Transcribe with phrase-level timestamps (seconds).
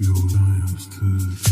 [0.00, 1.48] Yoldan yastık.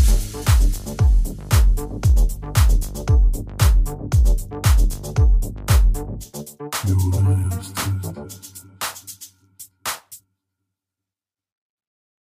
[6.89, 7.87] Yoldan yastık.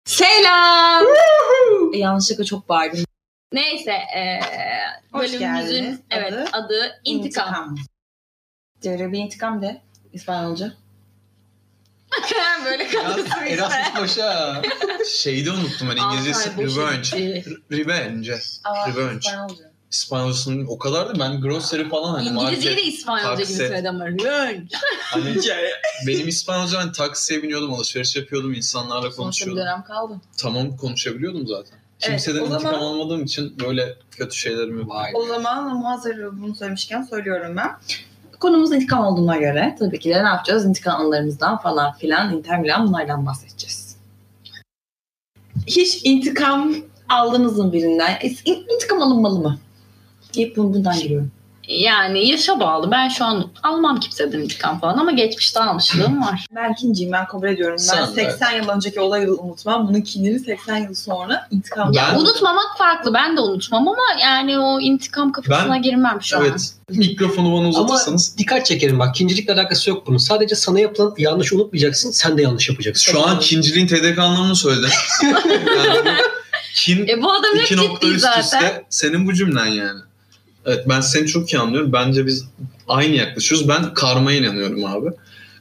[0.05, 1.05] Selam.
[1.95, 3.05] E, Yanlışlıkla çok bağırdım.
[3.53, 4.41] Neyse eee
[5.13, 6.01] Hoş bölümümüzün geldiniz.
[6.11, 6.49] evet Adı?
[6.53, 7.77] adı intikam.
[8.85, 9.81] Diğeri bir intikam de.
[10.13, 10.73] İspanyolca.
[12.65, 13.25] Böyle kaldı.
[13.49, 14.63] Erasmus Paşa.
[15.09, 16.51] Şeyi de unuttum ben İngilizcesi.
[16.59, 17.45] Revenge.
[17.73, 18.41] Revenge.
[18.65, 19.19] Aa, Revenge.
[19.19, 19.71] İspanyolca.
[19.91, 22.83] İspanyolcasının o kadar da ben grocery falan hani İngilizceyi de.
[22.83, 23.57] İspanyolca gibi taksi.
[23.57, 24.07] söyledi ama.
[24.07, 24.67] Revenge.
[25.01, 25.37] Hani
[26.07, 29.57] benim İspanyolca ben taksiye biniyordum alışveriş yapıyordum insanlarla Sonuçta bir konuşuyordum.
[29.57, 30.21] dönem kaldı.
[30.37, 31.79] Tamam konuşabiliyordum zaten.
[32.03, 34.93] Evet, Kimseden o intikam zaman- almadığım için böyle kötü şeylerim yok.
[35.15, 37.71] O zaman hazır bunu söylemişken söylüyorum ben.
[38.45, 40.67] Konumuz intikam olduğuna göre tabii ki de ne yapacağız?
[40.67, 43.97] İntikam anılarımızdan falan filan, Inter Milan bunlardan bahsedeceğiz.
[45.67, 46.75] Hiç intikam
[47.09, 48.19] aldınız mı birinden?
[48.45, 49.59] İn- İntikam alınmalı mı?
[50.35, 51.31] Hep bundan giriyorum.
[51.69, 52.91] Yani yaşa bağlı.
[52.91, 56.47] Ben şu an almam kimseden intikam falan ama geçmişte almışlığım var.
[56.55, 57.77] Ben ikinciyim, ben kabul ediyorum.
[57.79, 58.31] Ben Sen de.
[58.31, 59.89] 80 yıl önceki olayı unutmam.
[59.89, 63.15] Bunun kinini 80 yıl sonra intikam Ben- Unutmamak farklı.
[63.15, 66.45] Ben de unutmam ama yani o intikam kafasına Ben- girmem şu an.
[66.45, 66.73] Evet.
[66.91, 68.39] Mikrofonu bana uzatırsanız.
[68.39, 69.15] Dikkat çekerim bak.
[69.15, 70.19] Kincilikle alakası yok bunun.
[70.19, 72.11] Sadece sana yapılan yanlış unutmayacaksın.
[72.11, 73.13] Sen de yanlış yapacaksın.
[73.13, 74.89] Şu an kinciliğin TDK anlamını söyledin.
[75.23, 76.11] yani bu
[76.75, 78.41] kin E bu adam hep iki nokta ciddi üst zaten.
[78.41, 80.01] üste senin bu cümlen yani.
[80.67, 81.93] Evet ben seni çok iyi anlıyorum.
[81.93, 82.45] Bence biz
[82.89, 83.69] aynı yaklaşıyoruz.
[83.69, 85.09] Ben karmaya inanıyorum abi.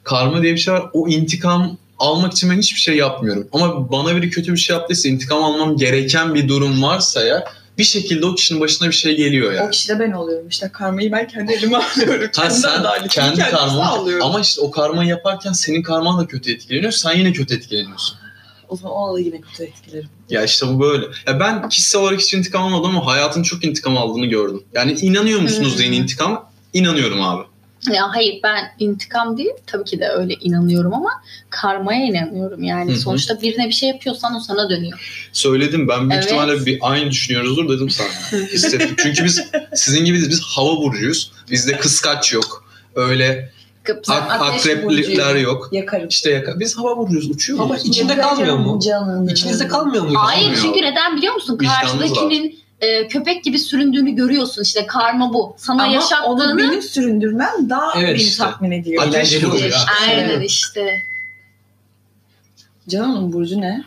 [0.03, 0.83] Karma diye bir şey var.
[0.93, 3.47] O intikam almak için ben hiçbir şey yapmıyorum.
[3.51, 7.43] Ama bana biri kötü bir şey yaptıysa intikam almam gereken bir durum varsa ya
[7.77, 9.71] bir şekilde o kişinin başına bir şey geliyor O yani.
[9.71, 10.47] kişi de ben oluyorum.
[10.47, 12.25] İşte karmayı ben kendi elime alıyorum.
[12.35, 14.25] Ha, kendi sen kendi kendime karman sağlıyorum.
[14.25, 16.91] ama işte o karmayı yaparken senin karman da kötü etkileniyor.
[16.91, 18.17] Sen yine kötü etkileniyorsun.
[18.73, 20.09] O zaman o yine kötü etkilerim.
[20.29, 21.05] Ya işte bu böyle.
[21.27, 24.63] Ya ben kişisel olarak hiç intikam almadım ama hayatın çok intikam aldığını gördüm.
[24.73, 25.79] Yani inanıyor musunuz Hmm.
[25.79, 26.49] deyin intikam?
[26.73, 27.43] İnanıyorum abi.
[27.93, 31.09] Ya hayır ben intikam değil tabii ki de öyle inanıyorum ama
[31.49, 32.63] karmaya inanıyorum.
[32.63, 32.99] Yani Hı hı.
[32.99, 35.29] sonuçta birine bir şey yapıyorsan o sana dönüyor.
[35.33, 36.23] Söyledim ben büyük Evet.
[36.25, 38.07] ihtimalle bir aynı düşünüyoruzdur dedim sana.
[38.53, 38.95] Hissettim.
[38.97, 39.41] Çünkü biz
[39.75, 41.31] sizin gibi biz hava burcuyuz.
[41.51, 42.65] Bizde kıskaç yok.
[42.95, 43.52] Öyle
[43.83, 45.37] Kıp- ak- burcuyum.
[45.43, 45.69] yok.
[45.71, 46.07] Yakarım.
[46.07, 47.65] İşte yaka- biz hava burcuyuz uçuyoruz.
[47.65, 48.79] Ama içinde kalmıyor mu?
[48.79, 49.27] Canım.
[49.27, 50.13] İçinizde kalmıyor mu?
[50.15, 50.61] Hayır Kalmıyor.
[50.63, 51.57] çünkü neden biliyor musun?
[51.57, 54.61] Karşıdakinin e, köpek gibi süründüğünü görüyorsun.
[54.63, 55.55] İşte karma bu.
[55.57, 58.43] Sana Ama onu yaşattığını benim süründürmem daha Evet beni işte.
[58.43, 59.03] tatmin ediyor.
[59.07, 59.71] Ateş oluyor.
[60.01, 60.49] Aynen Evet.
[60.49, 60.87] işte.
[62.89, 63.83] Canan'ın burcu ne?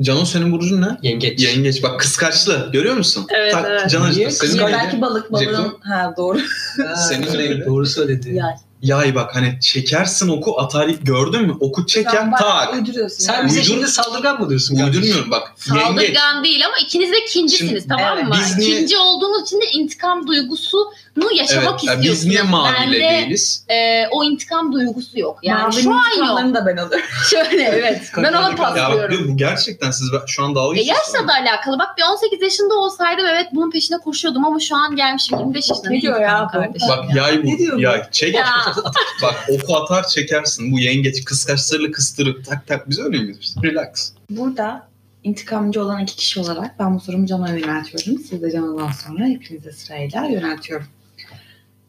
[0.00, 0.98] Cano senin burcun ne?
[1.02, 1.42] Yengeç.
[1.44, 1.82] Yengeç.
[1.82, 2.70] Bak kıskaçlı.
[2.72, 3.26] Görüyor musun?
[3.30, 3.90] Evet, evet.
[3.90, 4.30] Can Niye?
[4.30, 5.76] senin Belki balık balığın.
[5.80, 6.38] Ha doğru.
[6.86, 7.64] Ha, Senin evet, neydi?
[7.66, 8.34] Doğru söyledi.
[8.34, 8.52] Yay.
[8.82, 11.56] Yay bak hani çekersin oku atar gördün mü?
[11.60, 12.74] Oku bayağı tak.
[12.74, 13.18] Uyduruyorsun.
[13.18, 13.46] Sen yani.
[13.46, 14.76] bize Uydur- şimdi saldırgan mı diyorsun?
[14.76, 15.00] kardeşim?
[15.02, 15.52] Uydurmuyorum bak.
[15.68, 15.82] Yengeç.
[15.86, 18.34] Saldırgan değil ama ikiniz de kincisiniz Şimdi- tamam Evet, mı?
[18.40, 21.84] biz niye- Kinci olduğunuz için de intikam duygusunu yaşamak Evet.
[21.84, 22.04] ya istiyorsunuz.
[22.04, 23.64] biz niye maviyle Bende değiliz?
[23.68, 25.38] e, o intikam duygusu yok.
[25.42, 26.54] Yani şu an yok.
[26.54, 27.06] da ben alıyorum.
[27.30, 28.02] Şöyle evet.
[28.16, 29.28] ben ona Ya bak paslıyorum.
[29.28, 31.14] bu gerçekten siz şu an dalga E geçiyorsunuz.
[31.14, 31.78] yaşla da alakalı.
[31.78, 35.90] Bak bir 18 yaşında olsaydım evet bunun peşine koşuyordum ama şu an gelmişim 25 yaşında.
[35.90, 36.52] Ne diyor ya bu?
[36.52, 37.22] kardeşim Bak ya.
[37.26, 37.46] yay bu.
[37.46, 37.80] Ne diyor bu?
[37.80, 38.02] Yay.
[38.12, 38.34] Çek.
[38.34, 38.46] Ya.
[39.22, 40.72] Bak oku atar çekersin.
[40.72, 43.56] Bu yengeç kıskaçlarıyla kıstırıp tak tak biz öyle miyiz?
[43.62, 44.12] Relax.
[44.30, 44.88] Burada
[45.24, 48.22] intikamcı olan iki kişi olarak ben bu sorumu Can'a yöneltiyorum.
[48.28, 50.86] Siz de Can'dan sonra hepinize sırayla yöneltiyorum.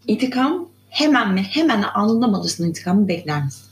[0.07, 1.41] İntikam hemen mi?
[1.41, 3.65] Hemen anında mı alırsın intikamı bekler misin?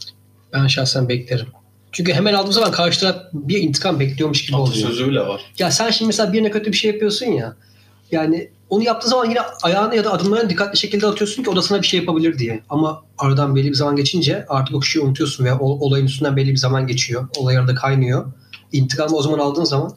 [0.53, 1.47] Ben şahsen beklerim.
[1.91, 4.88] Çünkü hemen aldığım zaman karşı taraf bir intikam bekliyormuş gibi oluyor.
[4.88, 5.41] Sözü bile var.
[5.59, 7.56] Ya sen şimdi mesela birine kötü bir şey yapıyorsun ya.
[8.12, 11.62] Yani onu yaptığı zaman yine ayağını ya da adımlarını dikkatli şekilde atıyorsun ki o da
[11.62, 12.63] sana bir şey yapabilir diye.
[12.69, 16.51] Ama aradan belli bir zaman geçince artık o kişiyi unutuyorsun veya o, olayın üstünden belli
[16.51, 17.28] bir zaman geçiyor.
[17.38, 18.25] Olay arada kaynıyor.
[18.72, 19.94] İntikamı o zaman aldığın zaman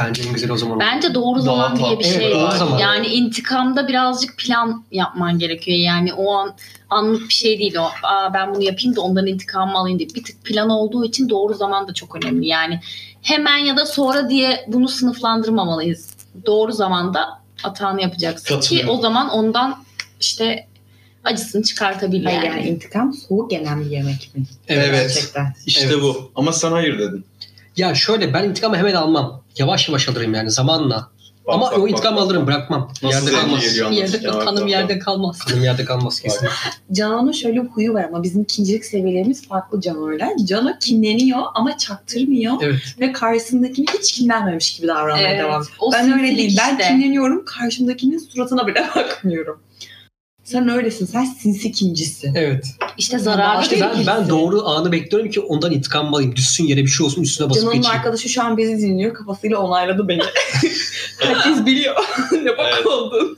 [0.00, 0.80] bence en güzeli o zaman.
[0.80, 2.56] Bence doğru zaman tam- diye bir Evet, şey doğru var.
[2.56, 2.78] zaman.
[2.78, 5.78] Yani intikamda birazcık plan yapman gerekiyor.
[5.78, 6.54] Yani o an
[6.90, 7.88] anlık bir şey değil o.
[8.06, 10.08] Aa, ben bunu yapayım da ondan intikamımı alayım diye.
[10.14, 12.46] Bir tık plan olduğu için doğru zaman da çok önemli.
[12.46, 12.80] Yani
[13.22, 16.10] hemen ya da sonra diye bunu sınıflandırmamalıyız.
[16.46, 17.28] Doğru zamanda
[17.62, 19.84] hatanı yapacaksın ki o zaman ondan
[20.20, 20.66] işte
[21.24, 22.58] acısını çıkartabilir Hayır yani.
[22.58, 24.42] yani intikam soğuk yenen bir yemek mi?
[24.68, 24.92] Evet.
[24.92, 25.54] Gerçekten.
[25.66, 26.02] İşte Evet.
[26.02, 26.30] bu.
[26.34, 27.24] Ama sen hayır dedin.
[27.76, 29.42] Ya şöyle ben intikamı hemen almam.
[29.58, 31.08] Yavaş yavaş alırım yani zamanla.
[31.48, 32.22] Bak, Ama bak, o bak, intikamı bak.
[32.24, 32.92] alırım bırakmam.
[33.02, 33.60] Nasıl yerde kalmaz.
[33.62, 34.34] geliyor Yerde anlatırken.
[34.34, 35.02] Bak, kanım bak, yerde bak.
[35.02, 35.38] kalmaz.
[35.38, 36.48] Kanım yerde kalmaz kesin.
[36.92, 40.30] Cano'nun şöyle bir huyu var ama bizim ikincilik seviyelerimiz farklı Cano'yla.
[40.44, 42.80] Cano kinleniyor ama çaktırmıyor Evet.
[43.00, 46.58] ve karşısındakini hiç kinlenmemiş gibi davranmaya Evet, devam o Ben öyle değil.
[46.60, 46.88] Ben işte.
[46.88, 49.60] kinleniyorum karşımdakinin suratına bile bakmıyorum.
[50.48, 51.06] Sen öylesin.
[51.06, 52.34] Sen sinsi kincisin.
[52.34, 52.66] Evet.
[52.98, 56.36] İşte zararlı İşte bir ben, ben doğru anı bekliyorum ki ondan intikam alayım.
[56.36, 57.98] Düşsün yere bir şey olsun üstüne basıp Canan'ın geçeyim.
[57.98, 59.14] arkadaşı şu an bizi dinliyor.
[59.14, 60.22] Kafasıyla onayladı beni.
[61.20, 61.96] Herkes biliyor
[62.42, 62.86] ne bak Evet.
[62.86, 63.36] oldun.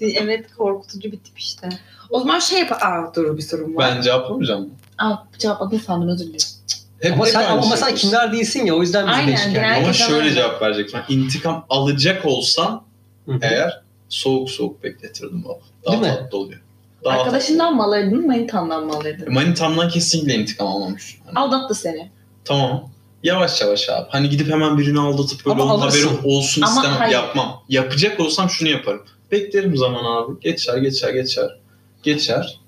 [0.00, 1.68] Evet korkutucu bir tip işte.
[2.10, 2.82] O zaman şey yap...
[2.82, 3.94] Aa dur bir sorun var.
[3.96, 4.70] Ben cevaplamayacağım.
[4.98, 6.46] Aa cevapladın sandım özür dilerim.
[7.00, 9.56] Hep, Ama hep sen, ama şey sen kimler değilsin ya o yüzden bizi Aynen, değişik
[9.56, 9.84] yani.
[9.84, 11.00] Ama şöyle cevap verecektim.
[11.08, 12.84] Yani intikam alacak olsam
[13.26, 13.38] Hı hı.
[13.42, 13.82] eğer
[14.12, 15.58] soğuk soğuk bekletirdim baba.
[15.86, 16.18] Daha Değil mi?
[16.18, 16.60] tatlı oluyor.
[17.04, 19.08] Daha Arkadaşından mı alırdın, manitandan mı tatlı.
[19.08, 19.32] alırdın?
[19.34, 21.18] Manitamdan kesinlikle intikam almamış.
[21.24, 22.10] Hani, Aldattı seni.
[22.44, 22.90] tamam.
[23.22, 24.06] Yavaş yavaş abi.
[24.10, 26.08] Hani gidip hemen birini aldatıp böyle Ama onun alırsın.
[26.08, 26.96] haberi olsun Ama istemem.
[26.98, 27.12] hayır.
[27.12, 27.62] Yapmam.
[27.68, 29.02] Yapacak olsam şunu yaparım.
[29.32, 30.40] Beklerim zaman abi.
[30.40, 31.58] Geçer geçer geçer.
[32.02, 32.60] Geçer.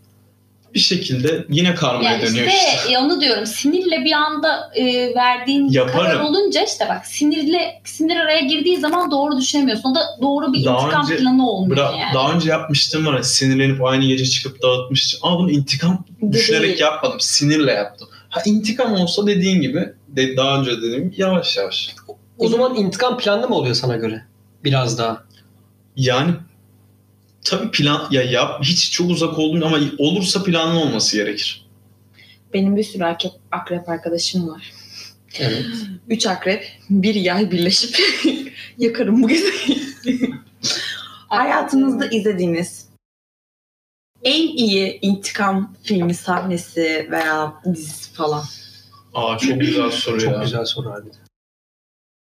[0.75, 2.93] Bir şekilde yine karmaya Yani dönüyor işte, işte.
[2.93, 5.97] e, onu diyorum sinirle bir anda e, verdiğin Yaparım.
[5.99, 9.91] karar olunca işte bak sinirle sinir araya girdiği zaman doğru düşünemiyorsun.
[9.91, 12.15] O da doğru bir Daha intikam önce- planı olmuyor Bıra- yani.
[12.15, 15.21] Daha önce yapmıştım var sinirlenip aynı gece çıkıp dağıtmıştım.
[15.23, 16.81] Ama bunu intikam düşünerek Değil.
[16.81, 17.21] yapmadım.
[17.21, 18.09] Sinirle yaptım.
[18.29, 21.95] Ha intikam olsa dediğin gibi de, daha önce dediğim gibi yavaş yavaş.
[22.39, 24.23] O zaman intikam planlı mı oluyor sana göre?
[24.65, 25.23] Biraz daha.
[25.97, 26.31] Yani
[27.45, 31.67] tabii plan ya yap hiç çok uzak oldum ama olursa planlı olması gerekir.
[32.55, 34.73] Benim bir sürü akrep, akrep arkadaşım var.
[35.39, 35.67] Evet.
[36.09, 37.99] Üç akrep, bir yay birleşip
[38.79, 39.83] yakarım bu gezeyi.
[41.29, 42.89] Hayatınızda izlediğiniz
[44.23, 48.45] en iyi intikam filmi sahnesi veya dizisi falan.
[49.15, 50.43] Aa çok güzel soru Çok ya.
[50.43, 51.19] güzel soru harbiden.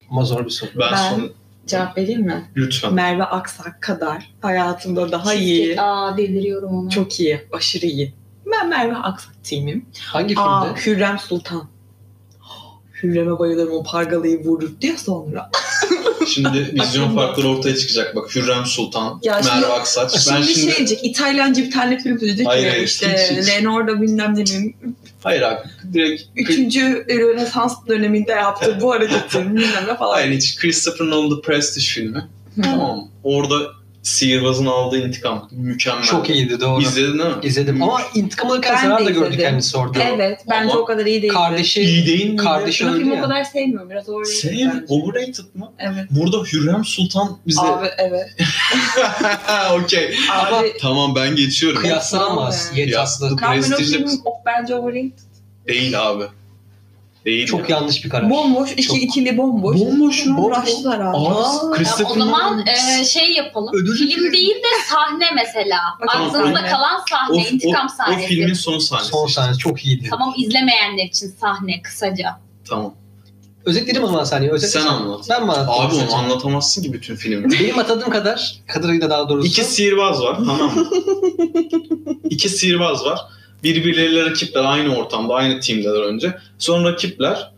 [0.09, 0.69] Ama zor bir soru.
[0.75, 1.33] Ben, Ben- son
[1.69, 2.51] Cevap vereyim mi?
[2.55, 2.93] lütfen.
[2.93, 5.81] Merve Aksak kadar hayatımda daha iyi.
[5.81, 6.89] Aa deliriyorum onu.
[6.89, 8.13] Çok iyi, aşırı iyi.
[8.51, 9.85] Ben Merve Aksak team'im.
[9.99, 10.79] Hangi Aa, filmde?
[10.85, 11.69] Hürrem Sultan.
[13.03, 15.49] Hürrem'e bayılırım o pargalayı vurur diye sonra.
[16.27, 18.15] Şimdi vizyon farkları ortaya çıkacak.
[18.15, 20.13] Bak Hürrem Sultan, Ya şimdi- Merve Aksaç.
[20.13, 20.71] Ben Şimdi, şimdi...
[20.71, 23.47] şey diyecek, İtalyanca bir tane film diyecek Hayır, hayır, işte hiç, hiç.
[23.47, 24.75] Leonardo bilmem nenin
[25.23, 25.59] Hayır abi
[25.93, 26.23] direkt...
[26.35, 30.13] üçüncü Rönesans döneminde yaptığı bu hareketin bilmem ne falan.
[30.13, 32.27] Hayır hiç Christopher Nolan The Prestige filmi.
[32.55, 32.61] Hı.
[32.61, 33.07] Tamam?
[33.23, 36.03] Orada sihirbazın aldığı intikam mükemmel.
[36.03, 36.81] Çok iyiydi doğru.
[36.81, 37.35] İzledin değil mi?
[37.43, 39.39] İzledim ama intikam alırken Ben zarar de da izledim.
[39.39, 40.03] kendisi orada.
[40.03, 41.33] Evet, bence Ama o kadar iyi değil.
[41.33, 42.43] Kardeşi, İyi değil miydi?
[42.43, 43.21] kardeşi öldü filmi o ya.
[43.21, 43.89] kadar sevmiyorum.
[43.89, 44.85] Biraz overrated Sev, bence.
[44.87, 45.71] overrated mı?
[45.79, 46.05] Evet.
[46.09, 47.61] Burada Hürrem Sultan bize...
[47.61, 48.29] Abi evet.
[49.83, 50.15] Okey.
[50.31, 51.81] Abi Tamam ben geçiyorum.
[51.81, 52.69] Kıyaslanamaz.
[52.73, 52.79] Abi.
[52.79, 53.27] Yetaslı.
[53.27, 54.19] Kıyas- Carmen o Prestijli film kız.
[54.25, 55.11] o bence overrated.
[55.67, 56.23] Değil abi.
[57.25, 57.75] Değil Çok ya.
[57.77, 58.29] yanlış bir karar.
[58.29, 59.79] Bomboş, iki Çok- ikili bomboş.
[59.79, 60.45] Bomboş mu?
[60.45, 61.17] Uğraştılar abi.
[61.17, 62.67] Aa, Ya Christopher o zaman Nolan-
[63.01, 63.75] e, şey yapalım.
[63.75, 64.33] Ödüllü film film.
[64.33, 65.77] değil de sahne mesela.
[66.01, 66.69] Bak, Aklınızda sahne.
[66.69, 68.25] kalan sahne, o, intikam o, sahnesi.
[68.25, 69.09] o filmin son sahnesi.
[69.11, 70.07] Son sahne çok iyiydi.
[70.09, 72.39] Tamam izlemeyenler için sahne kısaca.
[72.69, 72.93] Tamam.
[73.65, 74.51] Özetledim o zaman sahneyi.
[74.51, 75.25] Özetle Sen anlat.
[75.29, 75.81] Ben mi anlatayım?
[75.81, 76.17] Abi onu kısaca?
[76.17, 77.51] anlatamazsın ki bütün filmi.
[77.59, 79.47] Benim hatırladığım kadar, kadarıyla daha doğrusu.
[79.47, 80.87] İki sihirbaz var tamam mı?
[82.29, 83.19] İki sihirbaz var.
[83.63, 86.37] Birbirleriyle rakipler aynı ortamda aynı teamdeler önce.
[86.59, 87.51] Sonra rakipler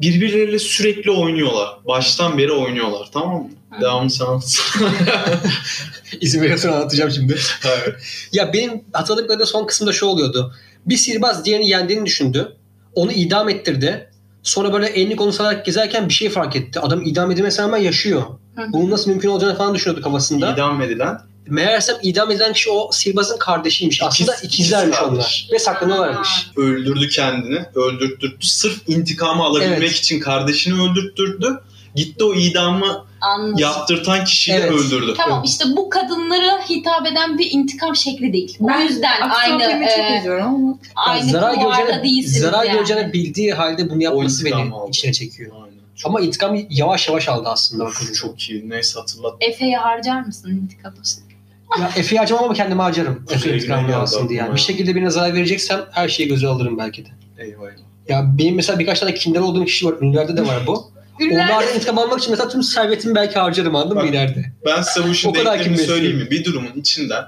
[0.00, 1.68] birbirleriyle sürekli oynuyorlar.
[1.86, 3.50] Baştan beri oynuyorlar tamam mı?
[3.70, 3.80] Hı.
[3.80, 4.90] Devamını sen anlatsana.
[6.20, 7.38] İzin veriyorsan anlatacağım şimdi.
[7.64, 7.94] Evet.
[8.32, 10.54] Ya benim hatırladığım kadarıyla son kısımda şu oluyordu.
[10.86, 12.56] Bir sihirbaz diğerini yendiğini düşündü.
[12.94, 14.10] Onu idam ettirdi.
[14.42, 16.80] Sonra böyle elini kolunu sallarak gezerken bir şey fark etti.
[16.80, 18.22] Adam idam edilmesine rağmen yaşıyor.
[18.56, 18.62] Hı.
[18.72, 20.52] Bunun nasıl mümkün olacağını falan düşünüyordu kafasında.
[20.52, 21.18] İdam edilen
[21.50, 24.02] Meğersem idam edilen kişi o sihirbazın kardeşiymiş.
[24.02, 25.48] Aslında İkiz- ikizlermiş ikiz onlar.
[25.52, 26.28] Ve saklanıyorlarmış.
[26.56, 27.58] öldürdü kendini.
[27.74, 28.36] Öldürttürdü.
[28.40, 29.92] Sırf intikamı alabilmek Evet.
[29.92, 31.60] için kardeşini öldürttürdü.
[31.94, 33.58] Gitti o idamı Anladım.
[33.58, 34.72] yaptırtan kişiyi de Evet.
[34.72, 35.14] öldürdü.
[35.16, 38.56] Tamam işte bu kadınlara hitap eden bir intikam şekli değil.
[38.60, 40.78] O Ben yüzden Aksiyon aynı e, ama.
[40.96, 42.76] aynı zarar göreceğini, değilsiniz zarar yani.
[42.76, 44.88] göreceğini bildiği halde bunu yapması beni aldı.
[44.88, 45.52] içine çekiyor.
[45.54, 45.70] Aynen.
[45.96, 48.12] Çok, Ama intikam yavaş yavaş aldı aslında bakınca.
[48.12, 48.70] çok iyi.
[48.70, 49.34] Neyse hatırlat.
[49.40, 51.22] Efe'yi harcar mısın intikam için?
[51.78, 53.24] Ya Efe'yi harcamam ama kendimi harcarım.
[53.30, 54.38] Efe intikamını alsın diye.
[54.38, 54.48] Yani.
[54.48, 54.54] ya.
[54.54, 57.08] Bir şekilde birine zarar vereceksem her şeyi göze alırım belki de.
[57.38, 57.90] Eyvah eyvah.
[58.08, 59.94] Ya benim mesela birkaç tane kinder olduğum kişi var.
[60.00, 60.90] Ünlülerde de var bu.
[61.32, 64.52] Onlardan intikam almak için mesela tüm servetimi belki harcarım anladın mı Bak, ileride?
[64.64, 66.30] Ben size bu işin denklemini söyleyeyim mi?
[66.30, 67.24] Bir durumun içinden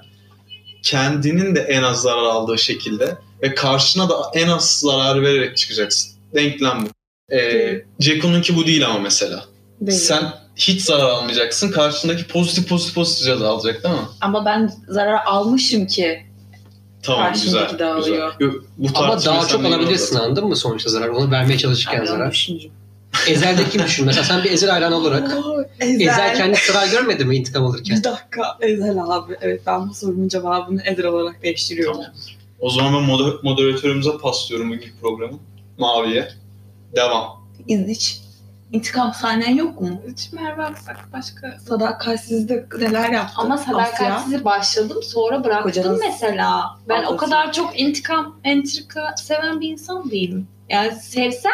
[0.82, 6.12] kendinin de en az zarar aldığı şekilde ve karşına da en az zarar vererek çıkacaksın.
[6.34, 6.88] Denklem bu.
[7.34, 9.44] Ee, Ceko'nunki bu değil ama mesela.
[9.80, 9.99] Değil.
[9.99, 11.71] Sen hiç zarar almayacaksın.
[11.71, 14.00] Karşındaki pozitif pozitif pozitif ceza alacak değil mi?
[14.21, 16.23] Ama ben zarar almışım ki.
[17.02, 17.61] Tamam güzel.
[17.61, 17.92] de güzel.
[17.92, 18.32] alıyor.
[18.40, 21.09] Yo, Bu Ama daha çok alabilirsin anladın mı sonuçta zarar?
[21.09, 22.32] Onu vermeye çalışırken Ben zarar.
[22.32, 22.75] düşüneceğim.
[23.28, 24.06] Ezel'de kim düşün?
[24.06, 27.97] Mesela sen bir Ezel hayranı olarak Oo, Ezel kendisi zarar görmedi mi intikam alırken?
[27.99, 29.37] Bir dakika Ezel abi.
[29.40, 31.97] Evet ben bu sorunun cevabını Ezel olarak değiştiriyorum.
[31.97, 32.12] Tamam.
[32.61, 35.38] O zaman ben moder- moderatörümüze paslıyorum bugün programı.
[35.78, 36.28] Mavi'ye.
[36.97, 37.26] Devam.
[37.68, 38.21] İzliç.
[38.72, 40.02] İntikam sahnen yok mu?
[40.12, 41.58] Hiç Merve Aksak başka.
[41.68, 43.34] Sadakatsizlik neler yaptı?
[43.36, 43.72] Ama Asya?
[43.72, 46.64] sadakatsiz başladım sonra bıraktım Kocanız mesela.
[46.88, 47.16] Ben o ablası.
[47.16, 50.48] kadar çok intikam, entrika seven bir insan değilim.
[50.68, 51.52] Yani sevsem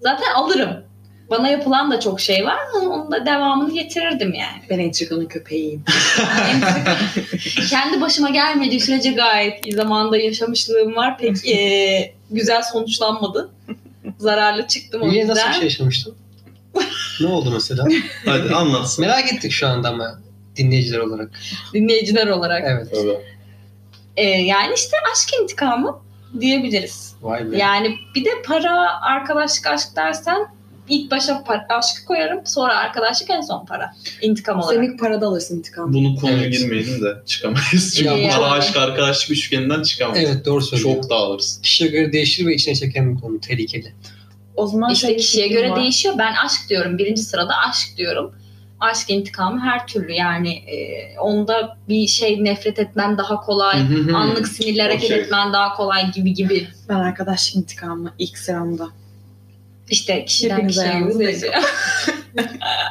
[0.00, 0.84] zaten alırım.
[1.30, 2.58] Bana yapılan da çok şey var.
[2.82, 4.62] Onun da devamını getirirdim yani.
[4.70, 5.84] Ben entrikanın köpeğiyim.
[6.54, 6.96] Entrika
[7.70, 11.18] kendi başıma gelmediği sürece gayet iyi zamanda yaşamışlığım var.
[11.18, 13.50] Pek eee, güzel sonuçlanmadı.
[14.18, 15.36] Zararlı çıktım o Niye yüzden.
[15.36, 16.14] nasıl bir şey yaşamıştın?
[17.20, 17.84] Ne oldu mesela?
[18.24, 19.04] Hadi anlatsın.
[19.04, 20.20] Merak ettik şu anda ama
[20.56, 21.30] dinleyiciler olarak.
[21.74, 22.62] Dinleyiciler olarak.
[22.66, 22.88] Evet.
[23.04, 23.20] Evet.
[24.16, 25.98] Eee, yani işte aşk intikamı
[26.40, 27.14] diyebiliriz.
[27.22, 27.58] Vay be.
[27.58, 30.46] Yani bir de para, arkadaşlık, aşk dersen
[30.88, 32.40] ilk başa para, aşkı koyarım.
[32.46, 33.92] Sonra arkadaşlık en son para.
[34.22, 34.74] İntikam olarak.
[34.74, 35.92] Sen ilk parada alırsın intikam.
[35.92, 36.52] Bunu konuya Evet.
[36.52, 37.94] girmeyelim de çıkamayız.
[37.96, 40.30] Çünkü Ya, para aşk arkadaşlık üçgeninden çıkamayız.
[40.30, 41.00] Evet doğru söylüyorsun.
[41.02, 41.60] Çok dağılırız.
[41.62, 43.40] Kişiye göre değişir ve içine çeken bir konu.
[43.40, 43.92] Tehlikeli.
[44.60, 45.76] O zaman İşte kişiye göre var.
[45.76, 46.14] değişiyor.
[46.18, 46.98] Ben aşk diyorum.
[46.98, 48.34] Birinci sırada aşk diyorum.
[48.80, 53.80] Aşk intikamı her türlü yani e, onda bir şey nefret etmen daha kolay.
[54.14, 55.20] Anlık sinirle hareket Okey.
[55.20, 56.68] etmen daha kolay gibi gibi.
[56.88, 58.88] Ben arkadaşlık intikamı ilk sıramda.
[59.90, 61.60] İşte kişiden Hepiniz kişiye göre.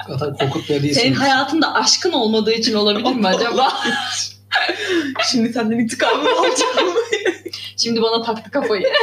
[0.20, 0.98] Zaten korkutmaya değilsiniz.
[0.98, 3.74] Senin hayatında aşkın olmadığı için olabilir mi acaba?
[5.32, 6.96] Şimdi senden intikamımı alacağım.
[7.78, 8.84] Şimdi bana taktı kafayı.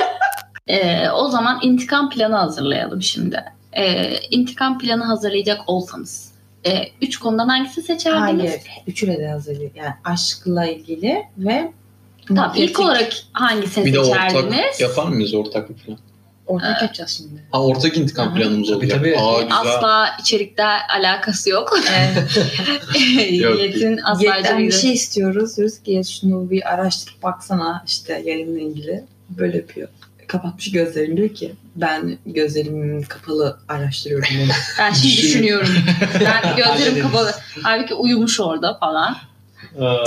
[0.67, 3.45] Ee, o zaman intikam planı hazırlayalım şimdi.
[3.73, 6.33] Ee, intikam planı hazırlayacak olsanız.
[6.67, 8.51] e, üç konudan hangisini seçerdiniz?
[8.51, 8.63] Hayır.
[8.87, 9.71] Üçüyle de hazırlıyor.
[9.75, 11.73] Yani aşkla ilgili ve
[12.29, 14.81] Tamam, ilk olarak hangisini Bir de ortak seçerdiniz?
[14.81, 15.99] yapar mıyız ortak bir plan?
[16.47, 17.43] ortak yapacağız şimdi.
[17.53, 18.35] Ha ortak intikam Aha.
[18.35, 18.99] planımız Tabii, olacak.
[18.99, 19.17] tabii.
[19.19, 19.59] Aa güzel.
[19.61, 20.65] Asla içerikte
[20.99, 21.79] alakası yok.
[23.31, 23.59] Yok.
[23.59, 25.57] Yiğit'in asla Yetten bir şey istiyoruz.
[25.57, 29.05] Diyoruz ki şunu bir araştırıp baksana işte yayınla ilgili.
[29.31, 29.89] Böyle yapıyor.
[30.27, 34.49] Kapatmış gözlerini diyor ki ben gözlerim kapalı araştırıyorum bunu.
[34.79, 35.69] Ben şimdi düşünüyorum.
[36.21, 37.35] Ben gözlerim kapalı.
[37.63, 39.17] Halbuki uyumuş orada falan.
[39.81, 40.05] Aa,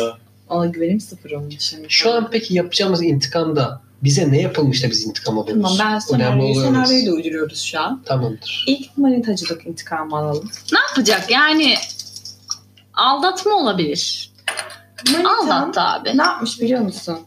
[0.50, 1.86] Ona güvenim sıfır onun için.
[1.90, 5.64] Şu an peki yapacağımız intikamda bize ne yapılmış da biz intikam alıyoruz?
[5.64, 6.02] Tamam ben Önemli
[6.54, 8.04] senaryoyu, senaryoyu da uyduruyoruz şu an.
[8.06, 8.64] Tamamdır.
[8.68, 10.50] İlk manitacılık intikamı alalım.
[10.74, 11.32] Ne yapacak?
[11.32, 11.76] Yani
[12.94, 14.30] aldatma olabilir.
[15.12, 16.18] Manitan Aldattı abi.
[16.18, 17.20] ne yapmış biliyor musun?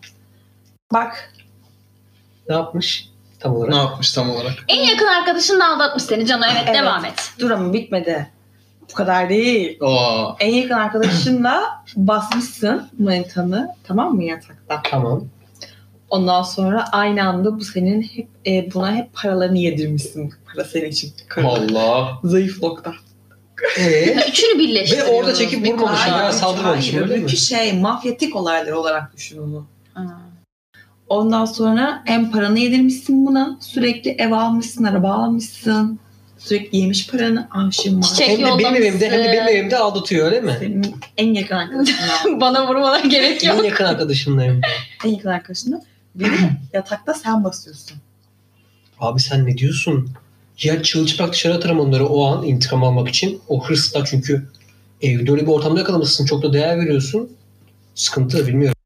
[0.92, 1.31] Bak
[2.48, 3.08] Ne yapmış?
[3.40, 3.70] Tam olarak.
[3.72, 4.52] ne yapmış tam olarak?
[4.68, 6.44] En yakın arkadaşın da aldatmış seni Cano.
[6.52, 6.74] Evet, Evet.
[6.82, 7.30] devam et.
[7.38, 8.30] dur ama bitmedi.
[8.90, 9.78] Bu kadar değil.
[9.80, 14.80] Aa, En yakın arkadaşınla basmışsın manitanı tamam mı yatakta?
[14.90, 15.24] Tamam.
[16.10, 20.34] Ondan sonra aynı anda bu senin hep e, buna hep paralarını yedirmişsin.
[20.54, 21.12] Para senin için.
[21.44, 22.18] Allah.
[22.24, 22.92] Zayıf nokta.
[23.78, 25.12] Ee, Üçünü ve birleştiriyoruz.
[25.14, 27.12] orada çekip Bir vurmamışım Hayır, öyle mi?
[27.12, 29.66] öbürkü şey mafyatik olaylar olarak düşün onu.
[29.94, 30.02] Ha.
[31.12, 33.56] Ondan sonra hem paranı yedirmişsin buna.
[33.60, 35.98] Sürekli ev almışsın, araba almışsın.
[36.38, 37.48] Sürekli yemiş paranı.
[37.50, 38.02] Aşığım var.
[38.02, 38.84] Çiçek Hem de benim yollamışsın.
[38.86, 40.56] evimde hem de benim evimde aldatıyor öyle mi?
[40.60, 42.40] Senin en yakın arkadaşınla.
[42.40, 43.64] Bana vurmana gerek En yok.
[43.64, 44.66] yakın arkadaşımla evimde.
[45.04, 45.82] en yakın arkadaşınla.
[46.14, 46.36] Bir de
[46.72, 47.96] yatakta sen basıyorsun.
[49.00, 50.10] Abi sen ne diyorsun?
[50.62, 53.40] Ya çılçıplak dışarı atarım onları o an intikam almak için.
[53.48, 54.48] O hırsla çünkü
[55.02, 56.26] evde öyle bir ortamda yakalamışsın.
[56.26, 57.30] Çok da değer veriyorsun.
[57.94, 58.76] Sıkıntı bilmiyorum.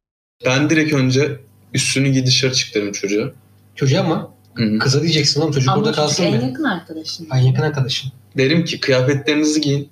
[0.47, 1.46] Ben direkt önce
[1.77, 3.31] üstünü giy dışarı çık derim çocuğa.
[3.75, 4.79] Çocuğa ama Hı hı.
[4.79, 6.45] kıza diyeceksin oğlum çocuk Ama orada kalsın en be.
[6.47, 7.29] yakın arkadaşın.
[7.35, 8.13] En yakın arkadaşın.
[8.39, 9.89] Derim ki kıyafetlerinizi giyin.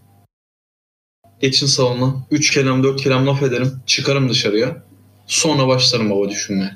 [1.41, 2.15] Geçin salona.
[2.31, 3.73] Üç kelam dört kelam laf ederim.
[3.87, 4.83] Çıkarım dışarıya.
[5.27, 6.71] Sonra başlarım baba düşünmeye.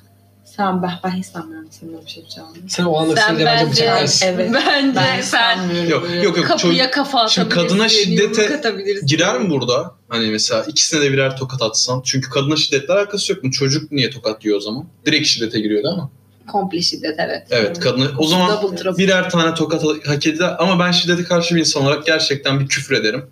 [0.58, 2.48] Sen ben, ben hiç sanmıyorum senin öyle bir şey yapacağını.
[2.68, 4.26] Sen o anda Sen bence bence, bıçaklarsın.
[4.26, 4.50] Evet.
[4.54, 5.74] bence Ben sen.
[5.88, 6.46] Yok yok yok.
[6.46, 7.42] Kapıya kafa atabilirsin.
[7.42, 8.60] Şimdi kadına şiddete
[9.06, 9.94] girer mi burada?
[10.08, 12.02] Hani mesela ikisine de birer tokat atsam.
[12.04, 13.50] Çünkü kadına şiddetle alakası yok mu?
[13.50, 14.84] Çocuk niye tokat yiyor o zaman?
[15.06, 16.08] Direkt şiddete giriyor değil mi?
[16.46, 17.46] Komple şiddet evet.
[17.50, 20.62] Evet kadına o zaman birer tane tokat hak edilir.
[20.62, 23.24] Ama ben şiddete karşı bir insan olarak gerçekten bir küfür ederim.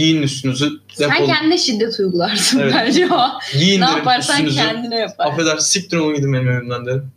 [0.00, 1.26] Giyinin üstünüzü Sen defolun.
[1.26, 2.74] kendine şiddet uygularsın Evet.
[2.76, 3.18] bence o.
[3.58, 4.56] Giyin ne derim yaparsan üstünüzü.
[4.56, 5.26] kendine yapar.
[5.26, 7.10] Affeder siktir olun gidin benim evimden derim.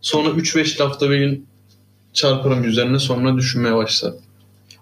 [0.00, 1.46] Sonra 3-5 lafta bir gün
[2.12, 4.12] çarparım üzerine sonra düşünmeye başlar.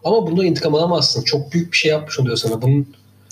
[0.05, 1.23] Ama bunda intikam alamazsın.
[1.25, 2.63] Çok büyük bir şey yapmış oluyor sana.
[2.63, 2.73] Bunun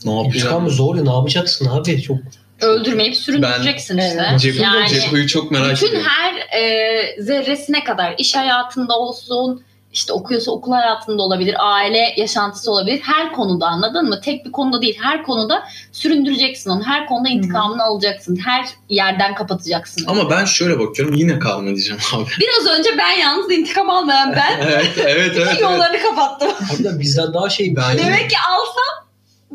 [0.05, 0.71] Ne intikamı yapacağım?
[0.71, 1.02] zor ya.
[1.02, 2.02] Ne yapacaksın abi?
[2.02, 2.19] Çok
[2.61, 4.26] Öldürmeyip süründüreceksin işte.
[4.38, 6.07] Cep, yani Ceko'yu çok merak bütün ediyorum.
[6.11, 9.62] her e, zerresine kadar iş hayatında olsun,
[9.93, 13.01] işte okuyorsa okul hayatında olabilir, aile yaşantısı olabilir.
[13.05, 14.21] Her konuda anladın mı?
[14.21, 14.99] Tek bir konuda değil.
[15.03, 16.85] Her konuda süründüreceksin onu.
[16.85, 18.39] Her konuda intikamını alacaksın.
[18.47, 20.05] Her yerden kapatacaksın.
[20.07, 22.25] Ama ben şöyle bakıyorum yine karma diyeceğim abi.
[22.41, 25.31] Biraz önce ben yalnız intikam almayan ben evet evet evet.
[25.31, 25.61] bütün evet.
[25.61, 26.51] yollarını kapattım.
[26.71, 29.01] Hatta bizden daha şey Ben- Demek ki alsam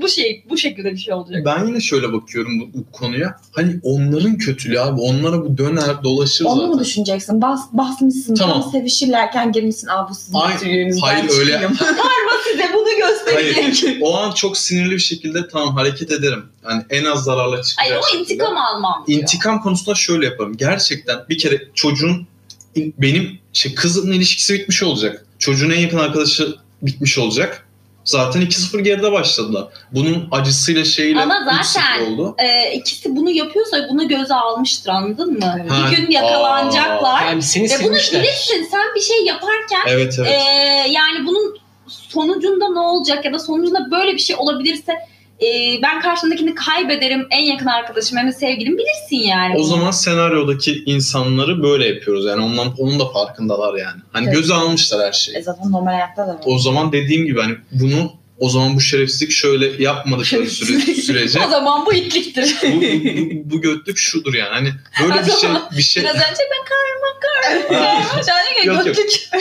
[0.01, 1.41] bu şey bu şekilde bir şey olacak.
[1.45, 3.35] Ben yine şöyle bakıyorum bu, bu konuya.
[3.51, 5.01] Hani onların kötülüğü abi.
[5.01, 6.69] Onlara bu döner dolaşır Onu zaten.
[6.69, 7.41] mu düşüneceksin?
[7.41, 8.35] Bas, basmışsın.
[8.35, 8.61] Tamam.
[8.61, 9.87] Tam sevişirlerken girmişsin.
[9.87, 11.75] Aa bu sizin Ay- kötülüğünüzden hayır, öyle- çıkayım.
[11.77, 13.57] Karma size bunu gösterecek.
[13.87, 13.97] Hayır.
[14.01, 16.43] O an çok sinirli bir şekilde tamam hareket ederim.
[16.69, 18.33] Yani en az zararla çıkacak Ay o şekilde.
[18.33, 19.03] intikam almam.
[19.07, 19.21] diyor.
[19.21, 20.57] İntikam konusunda şöyle yaparım.
[20.57, 22.27] Gerçekten bir kere çocuğun
[22.75, 25.25] benim şey kızın ilişkisi bitmiş olacak.
[25.39, 27.66] Çocuğun en yakın arkadaşı bitmiş olacak.
[28.07, 29.67] Zaten 2-0 geride başladılar.
[29.91, 32.35] Bunun acısıyla şeyle Ama 3-0 zaten- oldu.
[32.39, 35.45] Ee, ikisi bunu yapıyorsa bunu göze almıştır anladın mı?
[35.69, 37.21] Ha, Bir gün yakalanacaklar.
[37.25, 38.23] Yani seni Ve bunu sevmişler.
[38.23, 38.67] bilirsin.
[38.71, 40.31] Sen bir şey yaparken Evet evet.
[40.31, 44.93] ee, yani bunun sonucunda ne olacak ya da sonucunda böyle bir şey olabilirse
[45.41, 49.55] ee, ben karşımdakini kaybederim en yakın arkadaşım hem de sevgilim bilirsin yani.
[49.57, 52.25] O zaman senaryodaki insanları böyle yapıyoruz.
[52.25, 54.01] Yani ondan onun da farkındalar yani.
[54.13, 55.37] Hani göze almışlar her şeyi.
[55.37, 56.39] E zaten normal hayatta da var.
[56.45, 61.49] O zaman dediğim gibi hani bunu o zaman bu şerefsizlik şöyle yapmadıkları süre, sürece o
[61.49, 62.55] zaman bu itliktir.
[62.63, 64.49] bu, bu, bu, bu götlük şudur yani.
[64.49, 68.83] Hani böyle bir şey bir şey Biraz önce ben karma karma karma.
[68.83, 68.95] Yok, yok.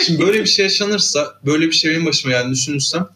[0.06, 3.08] Şimdi böyle bir şey yaşanırsa, böyle bir şey benim başıma geldiğini düşünürsem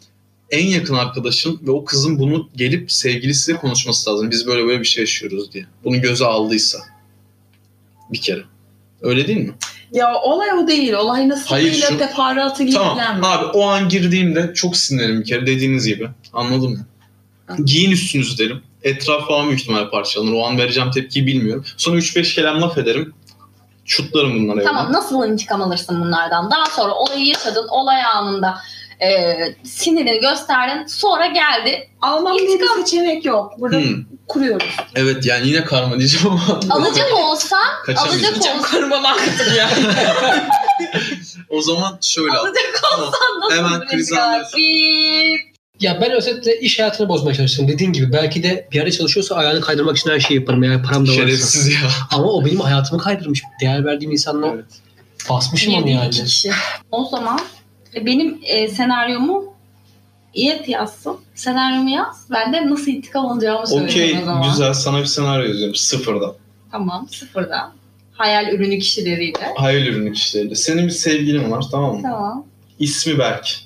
[0.51, 4.31] en yakın arkadaşın ve o kızın bunu gelip sevgilisiyle konuşması lazım.
[4.31, 5.67] Biz böyle böyle bir şey yaşıyoruz diye.
[5.85, 6.79] Bunu göze aldıysa.
[8.13, 8.43] Bir kere.
[9.03, 9.55] Öyle değil mi?
[9.93, 10.93] Ya olay o değil.
[10.93, 13.25] Olay nasıl şu- teferruatı gibi Tamam.
[13.25, 16.09] Abi o an girdiğimde çok sinirlerim bir kere dediğiniz gibi.
[16.33, 16.87] Anladın mı?
[17.47, 17.63] Hı.
[17.65, 18.63] Giyin üstünüzü derim.
[18.83, 20.33] Etraf falan büyük ihtimalle parçalanır.
[20.33, 21.65] O an vereceğim tepkiyi bilmiyorum.
[21.77, 23.15] Sonra 3-5 kelam laf ederim.
[23.85, 24.93] Şutlarım bunları Tamam evden.
[24.93, 26.51] nasıl intikam alırsın bunlardan?
[26.51, 28.59] Daha sonra olayı yaşadın, olay anında
[29.03, 30.87] e, sinirini gösterdin.
[30.87, 31.89] Sonra geldi.
[32.01, 33.53] Almam diye bir seçenek yok.
[33.59, 34.05] Burada Hmm.
[34.29, 34.77] kuruyoruz.
[34.95, 36.61] Evet yani yine karma diyeceğim ama.
[36.71, 37.13] Alacak
[37.87, 38.35] Kaçamayacağım.
[38.35, 39.71] alacak olsan, karmalaktır ya.
[41.49, 42.37] O zaman şöyle al.
[42.47, 44.13] alacak olsan nasıl Hemen kriz
[45.81, 47.69] Ya ben özetle iş hayatını bozmaya çalıştım.
[47.69, 50.63] Dediğin gibi belki de bir yerde çalışıyorsa ayağını kaydırmak için her şeyi yaparım.
[50.63, 51.23] Yani param da varsa.
[51.23, 51.79] Şerefsiz ya.
[52.11, 53.43] Ama o benim hayatımı kaydırmış.
[53.61, 54.65] Değer verdiğim insanla Evet.
[55.31, 56.11] basmışım onu yani.
[56.11, 56.51] kişi.
[56.91, 57.41] O zaman
[57.95, 59.51] benim e, senaryomu
[60.35, 61.17] İyet yazsın.
[61.35, 62.27] Senaryomu yaz.
[62.31, 64.51] Ben de nasıl intikam alacağımı Okey söyleyeyim o zaman.
[64.51, 66.35] güzel sana bir senaryo yazıyorum sıfırdan.
[66.71, 67.73] Tamam sıfırdan.
[68.13, 69.53] Hayal ürünü kişileriyle.
[69.57, 70.55] Hayal ürünü kişileriyle.
[70.55, 72.03] Senin bir sevgilin var tamam mı?
[72.03, 72.47] Tamam.
[72.79, 73.61] İsmi Berk.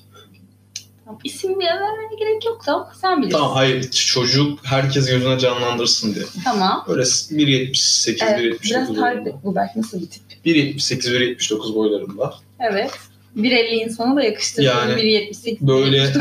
[1.05, 1.19] tamam.
[1.23, 3.37] İsim bile vermene gerek yok da sen bilirsin.
[3.37, 6.25] Tamam hayır çocuk herkes gözüne canlandırsın diye.
[6.43, 6.85] Tamam.
[6.87, 10.21] Böyle 1.78, Evet, 1.79 biraz tarif et bu belki nasıl bir tip.
[10.45, 12.33] 1.78, 1.79 boylarında.
[12.59, 12.91] Evet.
[13.37, 14.65] 1.50 insana da yakıştırdım.
[14.69, 15.57] Yani 1.78.
[15.67, 16.13] Böyle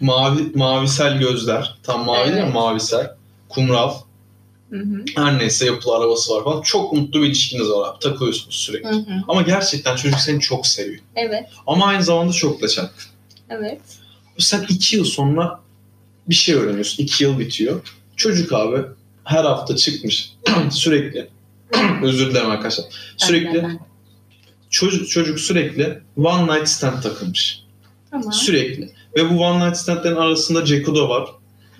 [0.00, 1.74] mavi mavisel gözler.
[1.82, 2.42] Tam mavi değil mi?
[2.44, 2.54] Evet.
[2.54, 3.10] Mavisel.
[3.48, 3.94] Kumral.
[4.70, 5.04] Hı hı.
[5.16, 6.62] Her neyse yapılı arabası var falan.
[6.62, 7.98] Çok mutlu bir ilişkiniz var abi.
[7.98, 8.88] Takılıyorsunuz sürekli.
[8.88, 9.22] Hı hı.
[9.28, 11.00] Ama gerçekten çocuk seni çok seviyor.
[11.16, 11.44] Evet.
[11.66, 13.06] Ama aynı zamanda çok da çarpık.
[13.50, 13.80] Evet.
[14.38, 15.60] Sen iki yıl sonra
[16.28, 17.02] bir şey öğreniyorsun.
[17.04, 17.80] İki yıl bitiyor.
[18.16, 18.82] Çocuk abi
[19.24, 20.32] her hafta çıkmış
[20.70, 21.28] sürekli.
[22.02, 22.84] Özür dilerim arkadaşlar.
[23.16, 23.89] Sürekli ben-
[24.70, 27.60] çocuk çocuk sürekli one night stand takılmış.
[28.10, 28.32] Tamam.
[28.32, 28.90] Sürekli.
[29.16, 31.28] Ve bu one night standlerin arasında Ceku da var.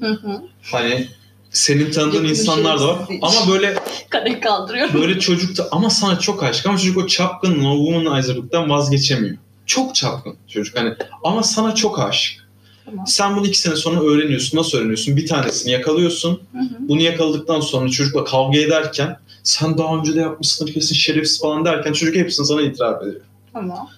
[0.01, 0.43] Hı hı.
[0.73, 1.09] Hani
[1.51, 2.95] senin tanıdığın Yakın insanlar da var.
[3.09, 3.19] şerefsiz.
[3.39, 3.75] Ama böyle
[4.11, 5.01] Kadeh kaldırıyorum.
[5.03, 6.67] böyle çocuk da ama sana çok aşık.
[6.67, 9.37] Ama çocuk o çapkın, o womanizer'lıktan vazgeçemiyor.
[9.67, 10.95] Çok çapkın çocuk hani.
[11.25, 12.49] Ama sana çok aşık.
[12.85, 13.07] Tamam.
[13.07, 14.59] Sen bunu iki sene sonra öğreniyorsun.
[14.59, 15.17] Nasıl öğreniyorsun?
[15.17, 16.41] Bir tanesini yakalıyorsun.
[16.53, 16.69] Hı hı.
[16.89, 21.93] Bunu yakaladıktan sonra çocukla kavga ederken sen daha önce de yapmışsındır kesin şerefsiz falan derken
[21.93, 23.21] çocuk hepsini sana itiraf ediyor.
[23.53, 23.91] Tamam.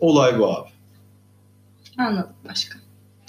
[0.00, 0.68] Olay bu abi.
[1.98, 2.78] Anladım başka.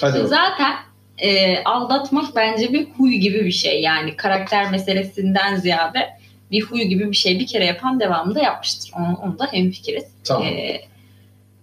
[0.00, 0.26] Hadi bakalım.
[0.26, 0.76] Zaten
[1.18, 3.82] e, aldatmak bence bir huy gibi bir şey.
[3.82, 7.38] Yani karakter meselesinden ziyade bir huy gibi bir şey.
[7.38, 8.92] Bir kere yapan devamında yapmıştır.
[8.96, 10.04] Onu, onu da hemfikiriz.
[10.24, 10.42] Tamam.
[10.46, 10.80] E,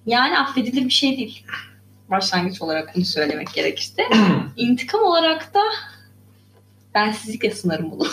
[0.05, 1.43] yani affedilir bir şey değil.
[2.09, 4.03] Başlangıç olarak bunu söylemek gerekirse.
[4.57, 5.59] İntikam olarak da
[6.97, 8.03] ben sizlikle sınarım bunu.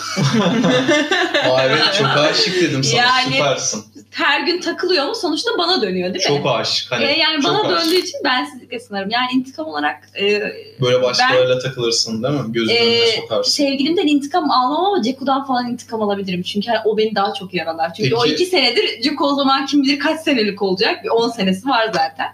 [1.51, 3.01] Aa, evet çok aşık dedim sana.
[3.01, 3.83] Yani- Süpersin.
[4.11, 6.37] Her gün takılıyor mu sonuçta bana dönüyor değil mi?
[6.37, 6.91] Çok aşık.
[6.91, 7.85] Hani E, yani çok bana aşık.
[7.85, 9.09] döndüğü için ben sizlikle sınarım.
[9.09, 10.41] Yani intikam olarak e,
[10.81, 12.41] Böyle başkalarıyla takılırsın değil mi?
[12.53, 13.51] Gözünün önüne Ee, sokarsın.
[13.51, 16.41] sevgilimden intikam almam ama Ceku'dan falan intikam alabilirim.
[16.43, 17.93] Çünkü hani o beni daha çok yaralar.
[17.93, 21.03] Çünkü Peki- o iki senedir Ceku o zaman kim bilir kaç senelik olacak.
[21.03, 22.27] Bir 10 senesi var zaten.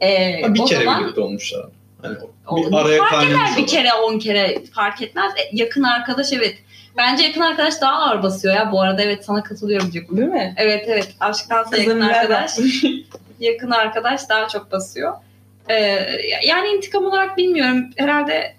[0.00, 1.66] Ee, Ha, bir o kere zaman birlikte olmuşlar.
[2.02, 5.32] Hani o- bir araya fark eder bir kere 10 kere fark etmez.
[5.36, 6.58] E, yakın arkadaş evet.
[6.96, 8.72] Bence yakın arkadaş daha ağır basıyor ya.
[8.72, 10.16] Bu arada evet sana katılıyorum Ceku.
[10.16, 10.54] Değil mi?
[10.56, 11.14] Evet evet.
[11.20, 12.58] Aşktansa yakın Kızım arkadaş.
[13.40, 15.12] yakın arkadaş daha çok basıyor.
[15.68, 15.74] Ee,
[16.46, 17.90] yani intikam olarak bilmiyorum.
[17.96, 18.54] Herhalde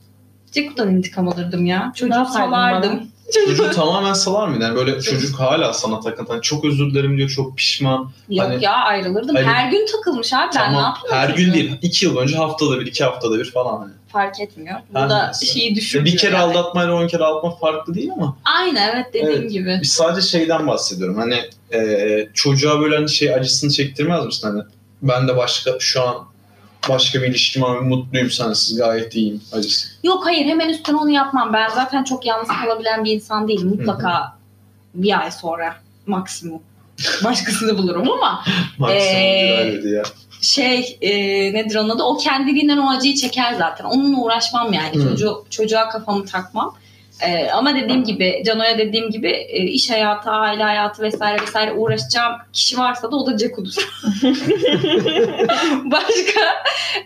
[0.52, 1.94] Ceku'dan intikam alırdım ya.
[2.02, 3.12] Yapaydın salardım.
[3.34, 4.64] Çocuğu tamamen salar mıydı?
[4.64, 6.34] Yani böyle çocuk hala sana takıntı.
[6.34, 8.12] Hani çok özür dilerim diyor, çok pişman.
[8.30, 9.36] Yok Hani- ya ayrılırdım.
[9.36, 10.40] Hani- Her gün takılmış abi.
[10.56, 11.16] Ben ne tamam, yapayım?
[11.30, 11.72] her gün değil.
[11.82, 13.80] iki yıl önce haftada bir, iki haftada bir falan.
[13.82, 13.92] Hani.
[14.12, 14.80] Fark etmiyor.
[14.94, 15.46] Bu Her da neyse.
[15.46, 16.06] şeyi düşürüyor.
[16.06, 16.44] bir kere yani.
[16.44, 19.52] aldatmayla on kere aldatma farklı değil ama Aynen evet dediğim Evet.
[19.52, 19.80] gibi.
[19.82, 21.18] biz sadece şeyden bahsediyorum.
[21.18, 21.36] Hani
[21.74, 24.48] e, çocuğa böyle hani şey acısını çektirmez misin?
[24.48, 24.62] Hani
[25.02, 26.16] ben de başka şu an
[26.90, 29.88] başka bir ilişkim var mutluyum sensiz gayet iyiyim acısı.
[30.04, 31.54] Yok hayır hemen üstüne onu yapmam.
[31.54, 33.68] Ben zaten çok yalnız kalabilen bir insan değilim.
[33.68, 34.38] Mutlaka
[34.94, 36.62] bir ay sonra maksimum.
[37.24, 38.44] Başkasını bulurum ama
[38.78, 40.04] Maksimum Ee, ya.
[40.42, 41.10] şey e,
[41.54, 43.86] nedir onun adı o kendiliğinden o acıyı çeker zaten.
[43.86, 44.96] Onunla uğraşmam yani.
[44.96, 45.04] Hı.
[45.10, 46.76] Çocuğu, çocuğa kafamı takmam.
[47.22, 52.34] E, ama dediğim gibi Cano'ya dediğim gibi e, iş hayatı, aile hayatı vesaire vesaire uğraşacağım
[52.54, 53.74] kişi varsa da o da Ceku'dur.
[55.92, 56.42] Başka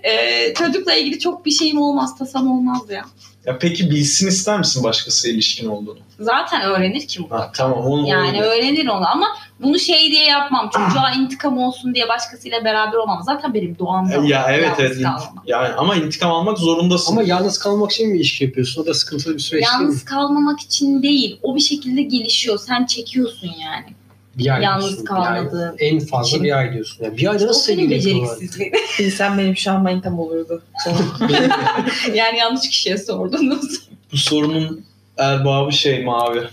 [0.04, 3.06] e, çocukla ilgili çok bir şeyim olmaz, tasam olmaz ya.
[3.46, 6.00] Ya peki bilsin ister misin başkasıyla ilişkin olduğunu?
[6.20, 7.44] Zaten öğrenir ki mutlaka.
[7.44, 9.28] Ha, tamam onu Yani öğrenir onu ama
[9.60, 10.70] bunu şey diye yapmam.
[10.70, 13.24] Çocuğa intikam olsun diye başkasıyla beraber olmam.
[13.24, 14.16] Zaten benim doğamda.
[14.26, 14.98] Ya evet yalnız evet.
[15.46, 17.12] Yani ama intikam almak zorundasın.
[17.12, 18.84] Ama yalnız kalmak için mi ilişki yapıyorsun?
[18.84, 19.84] O da sıkıntılı bir süreç değil mi?
[19.84, 21.40] Yalnız kalmamak için değil.
[21.44, 22.58] O bir şekilde gelişiyor.
[22.58, 23.86] Sen çekiyorsun yani.
[24.38, 26.44] Bir ay yalnız diyorsun, kalmadığın En fazla için.
[26.44, 27.04] bir ay diyorsun.
[27.04, 28.24] Yani bir ayda nasıl sevgili.
[29.00, 30.64] Bilsem benim şu an manitam olurdu.
[32.14, 33.90] yani yanlış kişiye sordunuz.
[34.12, 34.86] Bu sorunun
[35.18, 36.44] erbabı şey mavi.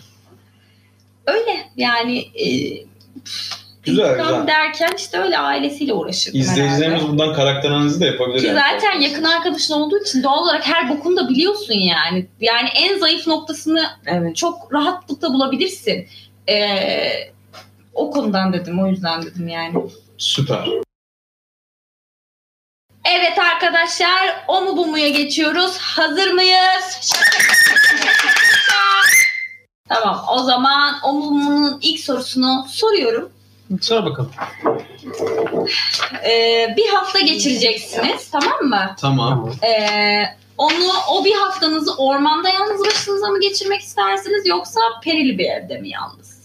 [1.27, 2.47] Öyle yani e,
[3.83, 4.47] Güzel güzel.
[4.47, 7.19] derken işte öyle ailesiyle uğraşırdım İzleyicilerimiz herhalde.
[7.19, 8.41] buradan karakter analizi de yapabilir.
[8.41, 8.61] Ki yani.
[8.61, 12.27] zaten yakın arkadaşın olduğu için doğal olarak her bokunu da biliyorsun yani.
[12.41, 14.37] Yani en zayıf noktasını Evet.
[14.37, 16.09] çok rahatlıkla bulabilirsin.
[16.49, 17.33] Ee,
[17.95, 19.75] o konudan dedim, o yüzden dedim yani.
[20.19, 20.69] Süper.
[23.05, 25.79] Evet arkadaşlar, o mu bu muya geçiyoruz.
[25.79, 27.13] Hazır mıyız?
[29.95, 33.29] Tamam, o zaman o mu bu mu'nun ilk sorusunu soruyorum.
[33.81, 34.31] Sor bakalım.
[36.25, 38.95] Ee, bir hafta geçireceksiniz, tamam mı?
[39.01, 39.29] Tamam.
[39.29, 39.51] Tamam.
[39.63, 40.23] Ee,
[40.59, 45.89] onu o bir haftanızı ormanda yalnız başınıza mı geçirmek istersiniz yoksa perili bir evde mi
[45.89, 46.43] yalnız?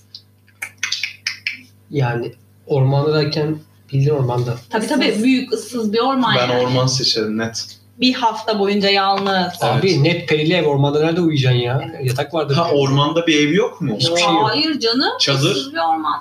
[1.91, 2.33] Yani
[2.67, 3.59] ormanda derken
[3.93, 4.57] bildiğin ormanda.
[4.69, 6.65] Tabii tabii büyük ıssız bir orman Ben yani.
[6.65, 7.77] orman seçerim net.
[7.99, 9.29] Bir hafta boyunca yalnız.
[9.63, 9.63] Evet.
[9.63, 11.91] Abi net perili ev ormanda nerede uyuyacaksın ya?
[12.03, 12.55] Yatak vardır.
[12.55, 13.95] Ha ormanda bir ev yok mu?
[13.99, 14.49] Hiçbir şey yok.
[14.49, 15.17] Hayır canım.
[15.19, 15.73] Çadır?
[15.73, 16.19] bir orman.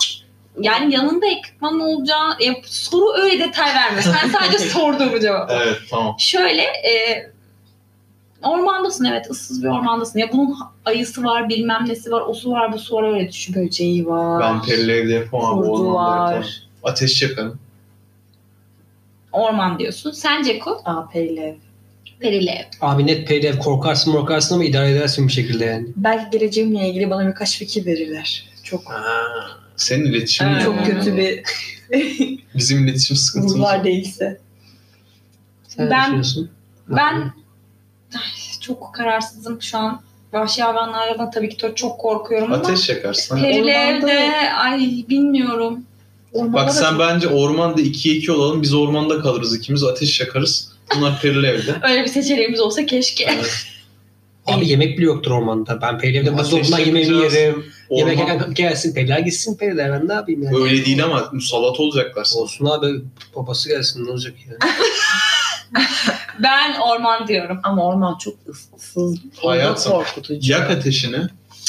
[0.60, 4.02] Yani yanında ekipman olacağı e, soru öyle detay verme.
[4.02, 5.50] Sen sadece sorduğumu cevap.
[5.50, 6.16] Evet tamam.
[6.18, 6.92] Şöyle e,
[8.42, 10.18] ormandasın evet ıssız bir ormandasın.
[10.18, 13.54] Ya bunun ayısı var bilmem nesi var o su var bu var öyle düşün.
[13.54, 14.42] Böceği var.
[14.42, 15.62] Ben perili evde yapamam.
[15.62, 16.62] Kurdu ormanda var.
[16.84, 17.58] Ateş yakarım.
[19.32, 20.10] Orman diyorsun.
[20.10, 20.82] Sence Ko?
[20.84, 21.08] Aa.
[21.12, 21.54] Perili ev.
[22.81, 25.87] Abi net perili ev korkarsın morkarsın ama idare edersin bir şekilde yani.
[25.96, 28.44] Belki geleceğimle ilgili bana birkaç fikir verirler.
[28.62, 28.83] Çok
[29.76, 30.64] Senin iletişimin Evet.
[30.64, 30.74] yok.
[30.76, 31.42] çok kötü bir
[32.55, 33.85] Bizim iletişim sıkıntımız var.
[33.85, 34.40] değilse.
[35.68, 36.50] Sen Ben- düşünüyorsun?
[36.88, 37.33] Ben
[38.14, 38.20] Ay,
[38.61, 40.00] çok kararsızım şu an.
[40.33, 43.44] Vahşi hayvanlardan tabii ki çok korkuyorum ama Ateş yakarsın.
[43.44, 43.79] evde
[44.57, 45.85] ay bilmiyorum.
[46.33, 48.62] Ormanda Bak sen çok- bence ormanda 2'ye 2 olalım.
[48.62, 49.85] Biz ormanda kalırız ikimiz.
[49.85, 50.72] Ateş yakarız.
[50.96, 51.75] Bunlar perili evde.
[51.83, 53.25] Öyle bir seçeneğimiz olsa keşke.
[53.25, 53.66] Evet.
[54.46, 55.83] Abi yemek bile yoktur ormanda.
[55.83, 57.64] Ben perili evde Ateş buzdolabından yemeğimi yerim.
[57.90, 59.92] Yemek gelsin periler gitsin periler.
[59.92, 60.57] Ben ne yapayım yani?
[60.57, 62.29] öyle değil ama musallat olacaklar.
[62.37, 63.01] Olsun abi
[63.37, 64.57] babası gelsin ne olacak ya?
[66.42, 67.61] Ben orman diyorum.
[67.62, 69.18] Ama orman çok ıssız.
[69.37, 70.53] Hayatım, korkutucu.
[70.53, 71.18] Yak ateşini.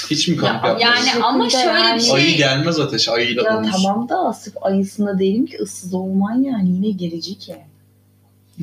[0.10, 0.78] Hiç mi kamp Ya-?
[0.80, 2.02] Yani ama şöyle bir yani.
[2.02, 2.14] şey.
[2.14, 3.10] Ayı gelmez ateş.
[3.10, 3.72] Ayıyla Ya olmuş.
[3.72, 7.66] tamam da sırf ayısında değilim ki ıssız olman yani yine gelecek yani.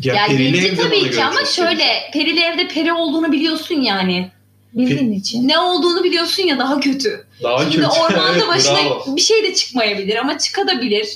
[0.02, 4.30] Ya, Ya perili evde tabii ki ama şöyle perili evde peri olduğunu biliyorsun yani.
[4.72, 5.48] Bildiğin için.
[5.48, 7.26] Ne olduğunu biliyorsun ya daha kötü.
[7.42, 7.87] Daha Şimdi kötü.
[8.00, 9.16] ormanda Evet, başına bravo.
[9.16, 11.09] bir şey de çıkmayabilir ama çıkabilir.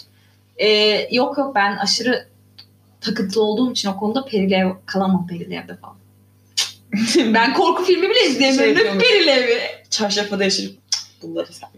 [0.57, 2.27] Ee, yok yok ben aşırı
[3.01, 5.97] takıntılı olduğum için o konuda perili ev kalamam perili evde falan.
[7.35, 8.75] ben korku filmi bile izleyemiyorum.
[8.77, 9.05] Şey ne yapıyormuş.
[9.05, 9.61] perili evi.
[9.91, 11.69] Çarşafı değiştirip "Cık, bunları sen.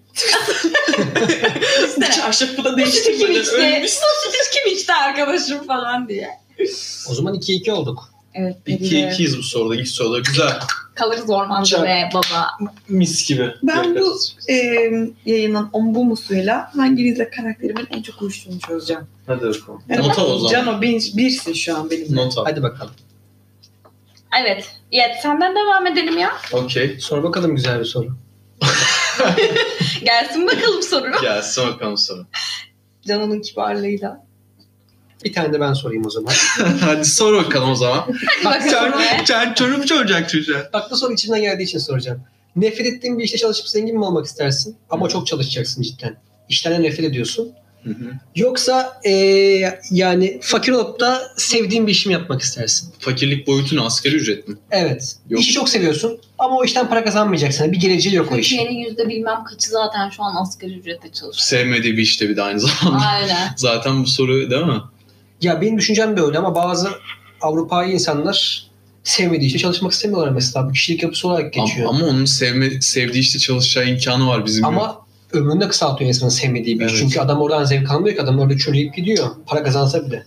[1.89, 3.57] İşte, Çarşafı da bu değiştirmeden içti?
[3.57, 3.93] ölmüş.
[3.93, 6.29] Bu sütü kim içti arkadaşım falan diye.
[7.11, 8.09] O zaman 2-2 olduk.
[8.35, 8.57] Evet.
[8.67, 9.77] 2-2'yiz bu soruda.
[9.77, 10.19] İlk soruda.
[10.19, 10.61] Güzel.
[10.95, 12.47] Kalırız ormanda Çok- be baba.
[12.89, 13.51] Mis gibi.
[13.63, 14.37] Ben bu Yakarız.
[14.49, 14.55] e,
[15.27, 19.03] yayının ombu musuyla hanginizle karakterimin en çok uyuştuğunu çözeceğim.
[19.27, 19.83] Hadi bakalım.
[19.89, 20.53] Yani Not al o zaman.
[20.53, 22.17] Cano bir, birsin şu an benimle.
[22.17, 22.45] Not al.
[22.45, 22.93] Hadi bakalım.
[24.43, 24.77] Evet.
[24.93, 26.33] Evet senden devam edelim ya.
[26.53, 26.97] Okey.
[27.01, 28.09] Sor bakalım güzel bir soru.
[30.05, 31.11] Gelsin bakalım soru.
[31.23, 32.27] Gelsin bakalım soru.
[33.07, 34.27] Canan'ın kibarlığıyla.
[35.25, 36.33] Bir tane de ben sorayım o zaman.
[36.81, 38.05] Hadi sor bakalım o zaman.
[38.45, 39.23] Hadi bakalım be.
[39.25, 40.71] Sen çoruk soracak çocuğa.
[40.73, 42.21] Bak bu soru içimden geldiği için soracağım.
[42.57, 44.77] Nefret ettiğin bir işte çalışıp zengin mi olmak istersin?
[44.91, 46.17] Ama çok çalışacaksın cidden.
[46.49, 47.53] İşten nefret ediyorsun.
[47.85, 48.13] Hı hı.
[48.37, 52.93] Yoksa eee, yani fakir olup da sevdiğin bir işi mi yapmak istersin?
[52.99, 53.81] Fakirlik boyutu ne?
[53.81, 54.55] Asgari ücret mi?
[54.71, 55.17] Evet.
[55.31, 55.41] Yok.
[55.41, 57.73] İşi çok seviyorsun ama o işten para kazanmayacaksın.
[57.73, 58.57] Bir geleceği yok o işin.
[58.59, 61.35] Türkiye'nin yüzde bilmem kaçı zaten şu an asgari ücretle çalışıyor.
[61.63, 63.07] Sevmediği bir işte bir de aynı zamanda.
[63.07, 63.49] Aynen.
[63.57, 64.81] Zaten bu soru değil mi?
[65.41, 66.89] Ya benim düşüncem de öyle ama bazı
[67.41, 68.67] Avrupa'yı insanlar
[69.05, 70.69] sevmediği işte çalışmak istemiyorlar mesela.
[70.69, 71.89] Bu kişilik yapısı olarak geçiyor.
[71.89, 74.65] Ama, Ama, ama onun sevme, sevdiği işte çalışacağı imkanı var bizim.
[74.71, 74.81] gibi.
[75.33, 76.93] ömrünü de kısaltıyor insanın sevmediği bir iş.
[76.93, 77.01] Evet.
[77.03, 79.29] Çünkü adam oradan zevk almıyor ki adam orada çürüyüp gidiyor.
[79.47, 80.25] Para kazansa bile.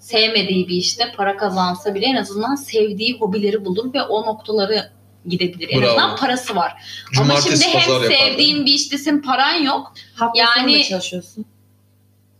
[0.00, 4.90] Sevmediği bir işte para kazansa bile en azından sevdiği hobileri bulur ve o noktaları
[5.28, 5.68] gidebilir.
[5.70, 5.90] En Bravo.
[5.90, 6.72] azından parası var.
[6.72, 9.92] Ama Cumartesi şimdi pazar hem sevdiğin bir iştesin paran yok.
[10.14, 11.44] Hafta Yani- sonu çalışıyorsun.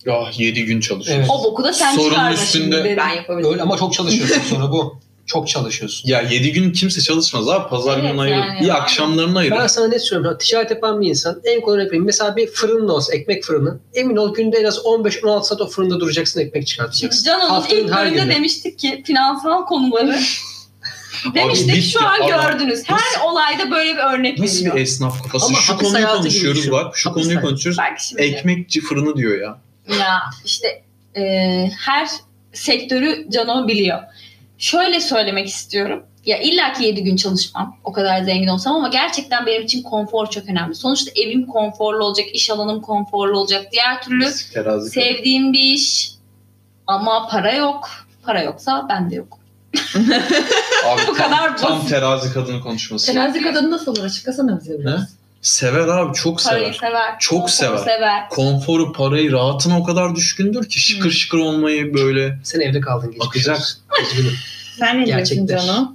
[0.07, 1.19] Ya 7 gün çalışıyor.
[1.19, 1.29] Evet.
[1.31, 2.95] O boku da sen Sorunun çıkarma üstünde- şimdi.
[2.97, 3.53] Ben yapabilirim.
[3.53, 5.01] Öyle ama çok çalışıyorsun sonra bu.
[5.27, 6.09] Çok çalışıyorsun.
[6.09, 7.69] Ya 7 gün kimse çalışmaz abi.
[7.69, 8.37] Pazar Evet, günü ayırır.
[8.39, 8.61] yani.
[8.61, 9.57] Bir akşamlarını ayırır.
[9.57, 10.39] Ben sana ne söylüyorum?
[10.39, 12.05] Ticaret yapan bir insan en kolay örnek vereyim.
[12.05, 13.79] Mesela bir fırının olsa ekmek fırını.
[13.95, 17.25] Emin ol günde en az 15-16 saat o fırında duracaksın ekmek çıkartacaksın.
[17.25, 18.35] Canon'un Haftanın ilk bölümde günü.
[18.35, 20.17] demiştik ki finansal konuları
[21.35, 21.83] demiştik bitti.
[21.83, 22.51] şu an Allah.
[22.53, 22.83] gördünüz.
[22.87, 24.77] Her olayda böyle bir örnek Nasıl veriyor.
[24.77, 25.47] bir esnaf kafası?
[25.47, 26.97] Ama şu konuyu konuşuyoruz bak.
[26.97, 27.79] Şu Hapis konuyu konuşuyoruz.
[27.79, 29.59] Bak şimdi Ekmekçi fırını diyor ya.
[29.89, 30.83] Ya işte
[31.17, 31.23] e,
[31.87, 32.09] her
[32.53, 34.03] sektörü Cano biliyor.
[34.59, 36.07] Şöyle söylemek istiyorum.
[36.27, 37.77] Ya illa ki 7 gün çalışmam.
[37.85, 40.75] O kadar zengin olsam ama gerçekten benim için konfor çok önemli.
[40.75, 43.67] Sonuçta evim konforlu olacak, iş alanım konforlu olacak.
[43.73, 46.11] Diğer türlü Terazi sevdiğim bir iş
[46.87, 47.89] ama para yok.
[48.23, 49.39] Para yoksa ben de yok.
[50.87, 51.89] Abi, Bu tam, kadar Tam basit.
[51.91, 53.13] terazi kadını konuşması.
[53.13, 54.05] Terazi kadını nasıl olur?
[54.05, 55.01] Açıklasana bize biraz.
[55.01, 55.07] Ne?
[55.43, 56.89] Sever abi çok Parayı sever.
[56.89, 57.15] sever.
[57.19, 57.77] Çok konforu sever.
[57.79, 58.29] sever.
[58.29, 61.11] Konforu, parayı, rahatına o kadar düşkündür ki şıkır Hmm.
[61.13, 62.39] şıkır olmayı böyle.
[62.45, 63.11] Sen evde kaldın.
[63.11, 63.59] geçmiş Akacak.
[64.03, 64.33] Üzgünüm.
[64.79, 65.59] Sen ne diyorsun Gerçekler.
[65.67, 65.93] Cano?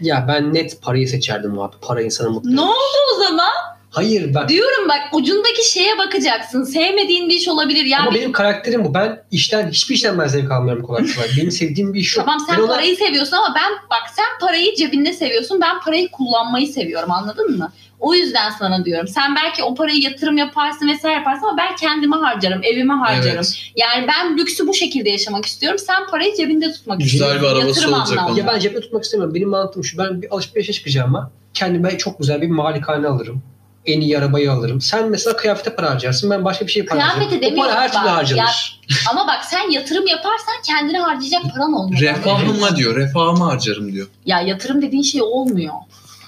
[0.00, 1.76] Ya ben net parayı seçerdim abi.
[1.82, 2.50] Para insanı mutlu.
[2.50, 2.62] Ne eder.
[2.62, 3.52] oldu o zaman?
[3.90, 6.64] Hayır ben Diyorum bak ucundaki şeye bakacaksın.
[6.64, 7.84] Sevmediğin bir iş olabilir.
[7.84, 8.94] Ya ama bir- benim karakterim bu.
[8.94, 11.28] Ben işten hiçbir işten ben zevk almıyorum kolay kolay.
[11.36, 12.26] Benim sevdiğim bir iş yok.
[12.26, 15.60] Tamam sen Ben ona- parayı seviyorsun ama ben bak sen parayı cebinde seviyorsun.
[15.60, 17.72] Ben parayı kullanmayı seviyorum anladın mı?
[18.00, 19.08] O yüzden sana diyorum.
[19.08, 23.36] Sen belki o parayı yatırım yaparsın vesaire yaparsın ama ben kendime harcarım, evime harcarım.
[23.36, 23.58] Evet.
[23.76, 25.78] Yani ben lüksü bu şekilde yaşamak istiyorum.
[25.78, 27.42] Sen parayı cebinde tutmak Güzel istiyorsun.
[27.42, 28.40] bir arabası Yatırım olacak anlamında.
[28.40, 29.34] Ya ben cepte tutmak istemiyorum.
[29.34, 29.98] Benim mantığım şu.
[29.98, 33.42] Ben bir alışverişe çıkacağım ama kendime çok güzel bir malikane alırım.
[33.86, 34.80] En iyi arabayı alırım.
[34.80, 36.30] Sen mesela kıyafete para harcarsın.
[36.30, 37.58] Ben başka bir şeye para Kıyafete harcarım.
[37.58, 38.80] O para her türlü harcanır.
[39.10, 42.00] Ama bak sen yatırım yaparsan kendine harcayacak paran olmuyor.
[42.02, 42.96] Refahıma diyor.
[42.96, 44.06] Refahımı harcarım diyor.
[44.26, 45.74] Ya yatırım dediğin şey olmuyor.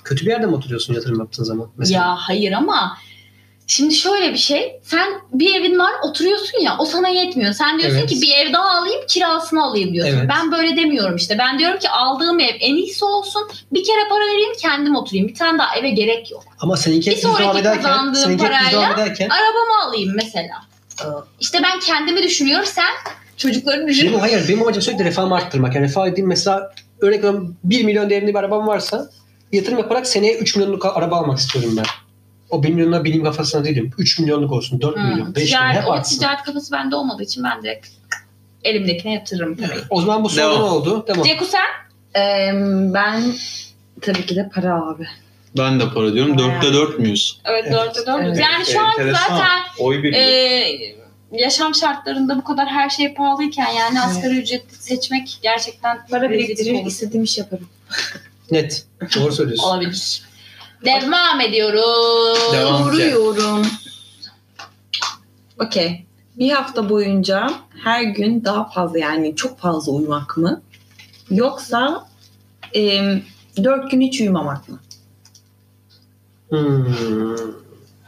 [0.04, 1.68] Kötü bir yerde mi oturuyorsun yatırım yaptığın zaman?
[1.76, 2.00] Mesela.
[2.00, 2.96] Ya hayır ama
[3.66, 4.80] şimdi şöyle bir şey.
[4.82, 7.52] Sen bir evin var oturuyorsun ya o sana yetmiyor.
[7.52, 8.10] Sen diyorsun Evet.
[8.10, 10.16] ki bir ev daha alayım kirasını alayım diyorsun.
[10.18, 10.28] Evet.
[10.28, 11.38] Ben böyle demiyorum işte.
[11.38, 13.42] Ben diyorum ki aldığım ev en iyisi olsun.
[13.72, 15.28] Bir kere para vereyim kendim oturayım.
[15.28, 16.44] Bir tane daha eve gerek yok.
[16.60, 20.54] Ama seninki Bir sonraki ederken, kazandığım parayla- ederken Arabamı alayım mesela.
[21.40, 22.66] İşte ben kendimi düşünüyorum.
[22.66, 22.84] Sen
[23.36, 24.08] çocuklarını düşün.
[24.08, 25.74] benim, hayır benim amacım sürekli refahımı arttırmak.
[25.74, 29.10] Yani refah dediğim mesela örnek veriyorum 1 milyon değerinde bir arabam varsa
[29.52, 31.84] yatırım yaparak seneye 3 milyonluk araba almak istiyorum ben.
[32.50, 33.90] O 1 milyonla benim kafasına değilim.
[33.98, 36.18] 3 milyonluk olsun, 4 Hı, milyon, 5 milyon ticaret, hep o artsın.
[36.18, 37.88] ticaret kafası bende olmadığı için ben direkt
[38.64, 39.80] elimdekine yatırırım parayı.
[39.90, 41.04] O zaman bu soru ne oldu?
[41.08, 41.22] Devam.
[41.24, 41.66] Ceku sen?
[42.16, 42.50] Ee,
[42.94, 43.22] ben
[44.00, 45.06] tabii ki de para abi.
[45.56, 46.38] Ben de para diyorum.
[46.38, 47.40] Dörtte dört müyüz?
[47.44, 47.72] Evet, Evet.
[47.72, 48.22] dörtte dört.
[48.24, 48.38] Evet.
[48.40, 49.20] Yani şu an Enteresan.
[49.28, 50.22] zaten Oy e,
[51.32, 57.24] yaşam şartlarında bu kadar her şey pahalıyken yani asgari ücretli seçmek gerçekten Para biriktirir, istediğim
[57.24, 57.68] iş yaparım.
[58.50, 58.86] Net.
[59.16, 59.64] Doğru söylüyorsun.
[59.64, 60.22] olabilir.
[60.84, 62.52] Devam ediyoruz.
[62.52, 62.84] Devam.
[62.84, 63.66] Soruyorum.
[65.58, 66.06] Okey.
[66.38, 67.50] Bir hafta boyunca
[67.84, 70.62] her gün daha fazla yani çok fazla uyumak mı?
[71.30, 72.08] Yoksa
[72.76, 73.00] e,
[73.64, 74.78] dört gün hiç uyumamak mı?
[76.48, 76.84] Hmm.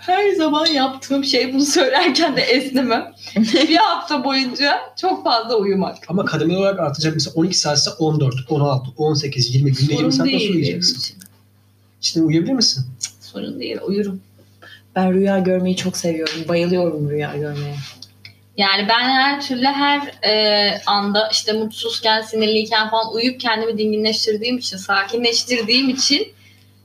[0.03, 3.13] Her zaman yaptığım şey bunu söylerken de esnemem.
[3.37, 5.97] bir hafta boyunca çok fazla uyumak.
[6.09, 7.15] Ama kademeli olarak artacak.
[7.15, 11.17] Mesela 12 saatse 14, 16, 18, 20 günde 20 Sorun saat nasıl uyuyacaksın?
[12.01, 12.85] Şimdi uyuyabilir misin?
[13.21, 14.21] Sorun değil uyurum.
[14.97, 16.49] Ben rüya görmeyi çok seviyorum.
[16.49, 17.75] Bayılıyorum rüya görmeye.
[18.57, 24.77] Yani ben her türlü her e, anda işte mutsuzken, sinirliyken falan uyuyup kendimi dinginleştirdiğim için,
[24.77, 26.33] sakinleştirdiğim için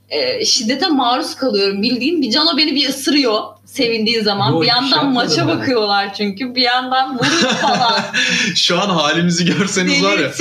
[0.08, 1.82] e, şiddete maruz kalıyorum.
[1.82, 4.50] Bildiğin bir cano beni bir ısırıyor sevindiği zaman.
[4.52, 5.58] Yok, bir yandan maça ben.
[5.58, 6.54] bakıyorlar çünkü.
[6.54, 8.00] Bir yandan vurup falan.
[8.54, 10.32] Şu an halimizi görseniz var ya.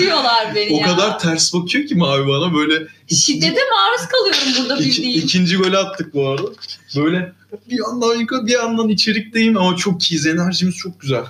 [0.55, 0.85] Beni O ya.
[0.85, 5.21] kadar ters bakıyor ki Mavi bana böyle Şiddete maruz kalıyorum burada İki, bildiğin.
[5.21, 6.47] ikinci golü attık bu arada.
[6.95, 7.31] Böyle
[7.69, 10.27] bir yandan yukarı bir yandan içerikteyim ama çok iyiyiz.
[10.27, 11.23] Enerjimiz çok güzel.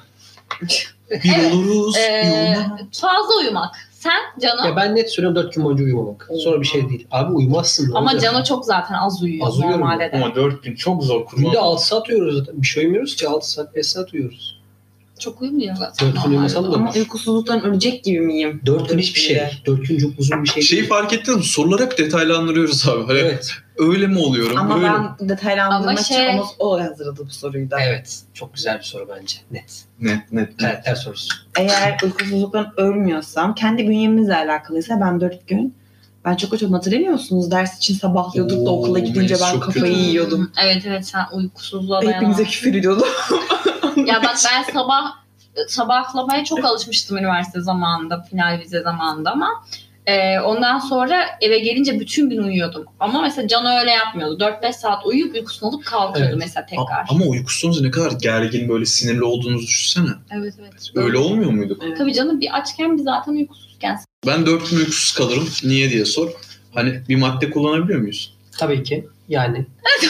[0.61, 2.79] Bir Evet, oluruz, Ee, bir olmaz.
[3.01, 3.75] fazla uyumak.
[4.07, 4.67] Sen Cano?
[4.67, 6.29] Ya ben net söylüyorum 4 gün boyunca uyumamak.
[6.43, 7.07] Sonra bir şey değil.
[7.11, 7.91] Abi uyumazsın.
[7.91, 8.21] ne Ama olacak?
[8.31, 10.15] Cano çok zaten az uyuyor Az uyuyorum normalde de.
[10.23, 11.43] Ama 4 gün çok zor kurban.
[11.43, 12.61] Günde 6 saat uyuyoruz zaten.
[12.61, 14.57] Bir şey uyumuyoruz ki 6 saat 5 saat uyuyoruz.
[15.19, 16.07] Çok uyumuyor zaten.
[16.07, 16.95] 4 gün uyumasam da Ama olur.
[16.95, 18.61] uykusuzluktan ölecek gibi miyim?
[18.65, 19.41] 4 gün hiçbir şey.
[19.65, 21.43] 4 gün çok uzun bir şey Şeyi fark ettiniz mi?
[21.43, 23.03] Soruları hep detaylandırıyoruz abi.
[23.07, 23.51] Hani Evet.
[23.77, 24.57] Öyle mi oluyorum?
[24.57, 25.07] Ama böyle mi?
[25.19, 27.81] ben detaylandırmak için şey- ama o hazırladı bu soruyu da.
[27.81, 28.19] Evet.
[28.33, 29.37] Çok güzel bir soru bence.
[29.51, 29.83] Net.
[29.99, 30.57] Net net.
[30.57, 31.35] Karakter sorusu.
[31.59, 35.75] Eğer uykusuzluktan ölmüyorsam, kendi bünyemizle alakalıysa ben 4 gün
[36.25, 37.51] ben çok açım hatırlamıyor musunuz?
[37.51, 39.99] Ders için sabahlıyorduk da okula gidince ben kafayı kötü.
[39.99, 40.51] yiyordum.
[40.63, 42.43] Evet evet sen uykusuzluğa Hepinize dayanamazsın.
[42.43, 43.07] küfür ediyordum.
[44.05, 45.11] Ya bak ben sabah
[45.67, 49.63] sabahlamaya çok alışmıştım üniversite zamanında, final vize zamanında ama
[50.07, 52.85] e, ondan sonra eve gelince bütün gün uyuyordum.
[52.99, 54.37] Ama mesela Can öyle yapmıyordu.
[54.43, 56.39] 4-5 saat uyuyup uykusunu alıp kalkıyordu Evet.
[56.43, 57.05] mesela A- tekrar.
[57.09, 60.09] Ama uykusuzca ne kadar gergin böyle sinirli olduğunuzu düşünsene.
[60.31, 60.73] Evet evet.
[60.95, 61.79] Öyle olmuyor muydu?
[61.97, 63.99] Tabii canım bir açken bir zaten uykusuzken.
[64.27, 65.47] Ben 4 gün uykusuz kalırım.
[65.63, 66.31] Niye diye sor.
[66.73, 68.33] Hani bir madde kullanabiliyor muyuz?
[68.57, 69.07] Tabii ki.
[69.29, 69.65] Yani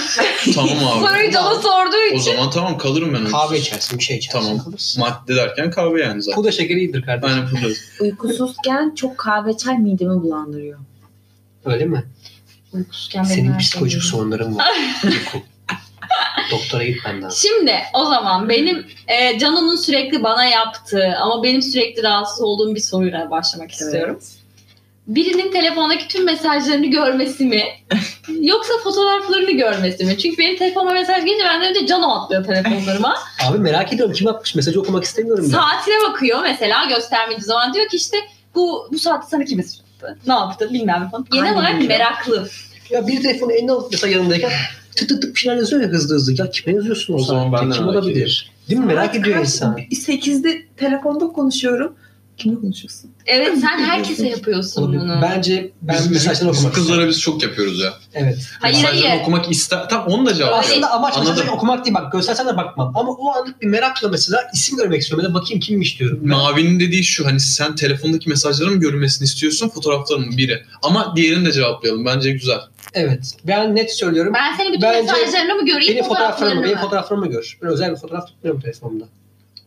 [0.56, 1.08] tamam abi.
[1.08, 2.32] Soruyu Can'a sorduğu O için.
[2.32, 3.68] zaman tamam kalırım ben kahve uykusuz.
[3.68, 4.64] içersin, bir şey içersin Tamam.
[4.64, 5.00] kalırsın.
[5.04, 6.36] Madde derken kahve yani zaten.
[6.36, 7.36] Pudra şekeri iyidir kardeşim.
[7.36, 7.74] Aynen pudra.
[8.00, 10.80] Uykusuzken çok kahve çay midemi bulandırıyor.
[11.66, 12.04] Öyle mi?
[12.74, 14.68] Uykusuzken benim Senin her psikolojik şeyim- sorunların var.
[15.02, 15.38] Ceko.
[16.52, 17.50] Doktora gitmen lazım.
[17.50, 22.80] Şimdi o zaman benim e, Cano'nun sürekli bana yaptığı ama benim sürekli rahatsız olduğum bir
[22.80, 24.20] soruyla başlamak istiyorum.
[25.08, 27.64] Birinin telefondaki tüm mesajlarını görmesi mi?
[28.42, 30.18] Yoksa fotoğraflarını görmesi mi?
[30.18, 33.16] Çünkü benim telefonuma mesaj gelince benden önce Cano atlıyor telefonlarıma.
[33.50, 35.52] Abi merak ediyorum kim atmış mesajı okumak istemiyorum ya.
[35.52, 38.18] Saatine bakıyor mesela göstermediği zaman diyor ki işte
[38.56, 40.18] bu bu saatte sana kim mesaj attı?
[40.28, 41.26] Ne yaptı bilmem ne falan.
[41.32, 41.88] Genel olarak bilgi?
[41.88, 42.50] meraklı.
[42.90, 44.52] Ya bir telefonu eline alıp mesela yanındayken
[44.96, 46.34] tık tık tık bir şeyler yazıyor ya hızlı hızlı.
[46.38, 48.52] Ya kime yazıyorsun o, O zaman ben de Kim olabilir?
[48.70, 48.86] Değil mi?
[48.86, 49.78] Merak ediyor insan.
[49.78, 51.96] 8'de telefonda konuşuyorum.
[52.38, 53.12] Kimle konuşuyorsun?
[53.26, 55.20] Evet sen herkese yapıyorsun bunu.
[55.22, 57.94] Bence ben Biz, mesajdan okumak kızlara biz çok yapıyoruz ya.
[58.14, 58.38] Evet.
[58.62, 59.22] Hayır Mesajları hayır.
[59.22, 59.90] okumak ister.
[59.90, 60.54] Tam onu da cevap.
[60.54, 61.96] Aslında amaç mesajı okumak değil.
[61.96, 62.92] Bak göstersen de bakmam.
[62.96, 65.26] Ama o anlık bir merakla mesela isim görmek istiyorum.
[65.26, 66.28] Ya da bakayım kimmiş diyorum.
[66.28, 70.64] Mavi'nin dediği şu hani sen telefondaki mesajların mı görülmesini istiyorsun fotoğrafların mı biri.
[70.84, 72.60] Ama diğerini de cevaplayalım bence güzel.
[72.94, 73.34] Evet.
[73.48, 74.34] Ben net söylüyorum.
[74.36, 76.82] Ben senin bütün Bence mesajlarını mı göreyim benim fotoğraflarımı, fotoğraflarını benim mı?
[76.82, 77.58] fotoğraflarımı gör.
[77.62, 79.06] Ben özel bir fotoğraf tutmuyorum telefonumda.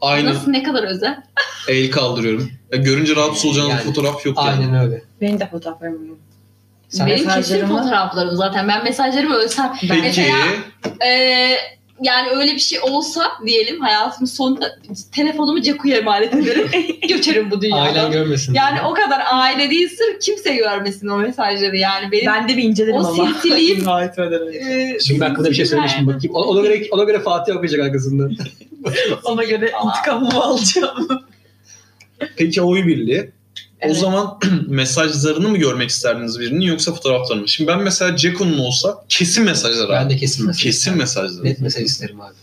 [0.01, 1.23] Aynı Nasıl ne kadar özel?
[1.69, 2.51] el kaldırıyorum.
[2.73, 4.49] Ya görünce rahatsız olacağınız Yani, fotoğraf yok yani.
[4.51, 5.03] Aynen öyle.
[5.21, 6.19] Benim de fotoğraflarım yok.
[6.89, 8.69] Sen Benim kesin fotoğraflarım zaten.
[8.69, 9.73] Ben mesajlarımı ölsem.
[9.81, 10.37] Peki Mesela
[11.07, 11.57] Ee,
[12.03, 14.79] yani öyle bir şey olsa diyelim hayatımın sonunda
[15.13, 16.69] telefonumu Ceku'ya emanet ederim.
[17.09, 17.87] Göçerim bu dünyadan.
[17.87, 18.55] Ailen görmesin.
[18.55, 22.13] Yani o kadar aile değil sırf kimse görmesin o mesajları yani.
[22.13, 24.03] Benim Ben de bir incelerim O ama.
[24.05, 24.59] etmeden önce.
[24.59, 26.35] e, Şimdi ben hakkında bir şey söylemişim bakayım.
[26.35, 28.37] Ona, ona göre ona göre Fatih okuyacak arkasından.
[29.25, 31.09] Ona göre intikamımı alacağım.
[32.37, 33.31] Peki oy birliği.
[33.83, 33.97] O Evet.
[33.97, 34.39] zaman
[34.69, 37.49] mesajlarını mı görmek isterdiniz birinin yoksa fotoğraflarını mı?
[37.49, 40.15] Şimdi ben mesela Ceko'nun olsa kesin mesajlar Ben abi.
[40.15, 40.63] de kesin mesaj.
[40.63, 41.45] Kesin mesajlar.
[41.45, 42.35] Net mesaj isterim abi.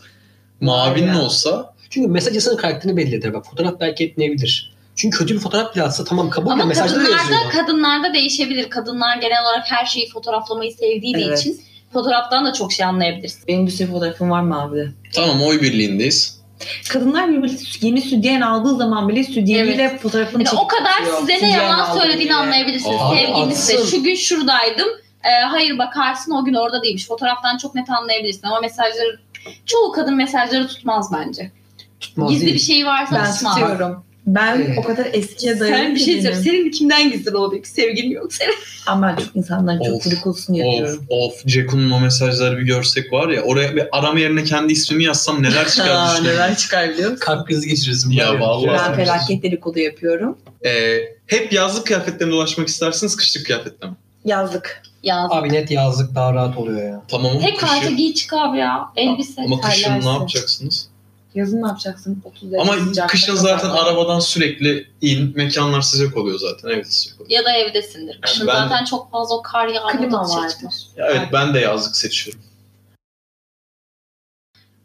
[0.62, 1.19] Mavi'nin Aynen.
[1.19, 3.34] olsa Çünkü mesaj insanın karakterini belli eder.
[3.34, 4.73] Bak fotoğraf belki etmeyebilir.
[4.95, 7.19] Çünkü kötü bir fotoğraf bile atsa tamam kabul Ama mesajda da yazıyor.
[7.19, 8.69] kadınlarda, kadınlarda değişebilir.
[8.69, 11.39] Kadınlar genel olarak her şeyi fotoğraflamayı sevdiği Evet.
[11.39, 11.62] için
[11.93, 13.43] fotoğraftan da çok şey anlayabilirsin.
[13.47, 14.88] Benim bir sürü fotoğrafım var mı abi?
[15.15, 16.38] tamam oy birliğindeyiz.
[16.89, 21.52] Kadınlar birbirine yeni sütyen aldığı zaman bile sütyeniyle fotoğrafını Yani çekip o kadar size ne
[21.52, 22.36] yalan söylediğini diye.
[22.36, 22.97] anlayabilirsiniz.
[23.36, 23.86] Atsın.
[23.86, 24.88] şu gün şuradaydım.
[25.23, 27.08] Ee, hayır bakarsın o gün orada değilmiş.
[27.08, 29.19] Fotoğraftan çok net anlayabilirsin ama mesajları
[29.65, 31.52] çoğu kadın mesajları tutmaz bence.
[32.00, 32.56] Tutmaz Gizli değil.
[32.56, 33.56] bir şey varsa Ben tutmaz.
[33.56, 34.04] tutuyorum.
[34.28, 34.78] Ben Evet.
[34.78, 35.86] o kadar eskiye dayanıyorum.
[35.88, 36.36] Sen bir şey söyle.
[36.36, 38.54] Senin kimden gizli oluyor ki sevgilin yok senin?
[38.88, 41.06] Ama çok insanların çok Of, dedikodusunu Of yapıyorum.
[41.10, 45.44] of Ceko'nun o mesajları bir görsek var ya oraya bir arama yerine kendi ismimi yazsam
[45.44, 46.40] neler çıkar Aa, düşünüyorum.
[46.42, 47.26] neler çıkar biliyor musun?
[47.26, 48.12] Kalp krizi geçirirsin.
[48.12, 48.78] Ya vallahi.
[48.90, 50.38] Ben felaket dedikodu yapıyorum.
[50.66, 53.94] Ee, hep yazlık kıyafetle dolaşmak istersiniz kışlık kıyafetle mi?
[54.26, 54.82] Yazlık.
[55.04, 55.32] Yaz.
[55.32, 57.02] Abi net yazlık daha rahat oluyor ya.
[57.08, 58.80] Tamam ama Tek parça kışı, giy çık abi ya.
[58.96, 59.42] Elbise.
[59.42, 60.90] ama kışın ne yapacaksınız?
[61.38, 62.21] Yazın ne yapacaksın?
[62.26, 66.69] 30 derece Ama sıcakta kışın zaten arabadan sürekli in, mekanlar sıcak oluyor zaten.
[66.69, 67.32] Evet sıcak oluyor.
[67.39, 68.21] Ya da evdesindir.
[68.21, 70.73] Kışın Ben- zaten çok fazla o kar yağmur Klima da dışarı vardır.
[70.95, 72.41] Ya evet ben de yazlık seçiyorum.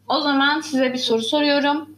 [0.07, 1.89] O zaman size bir soru soruyorum.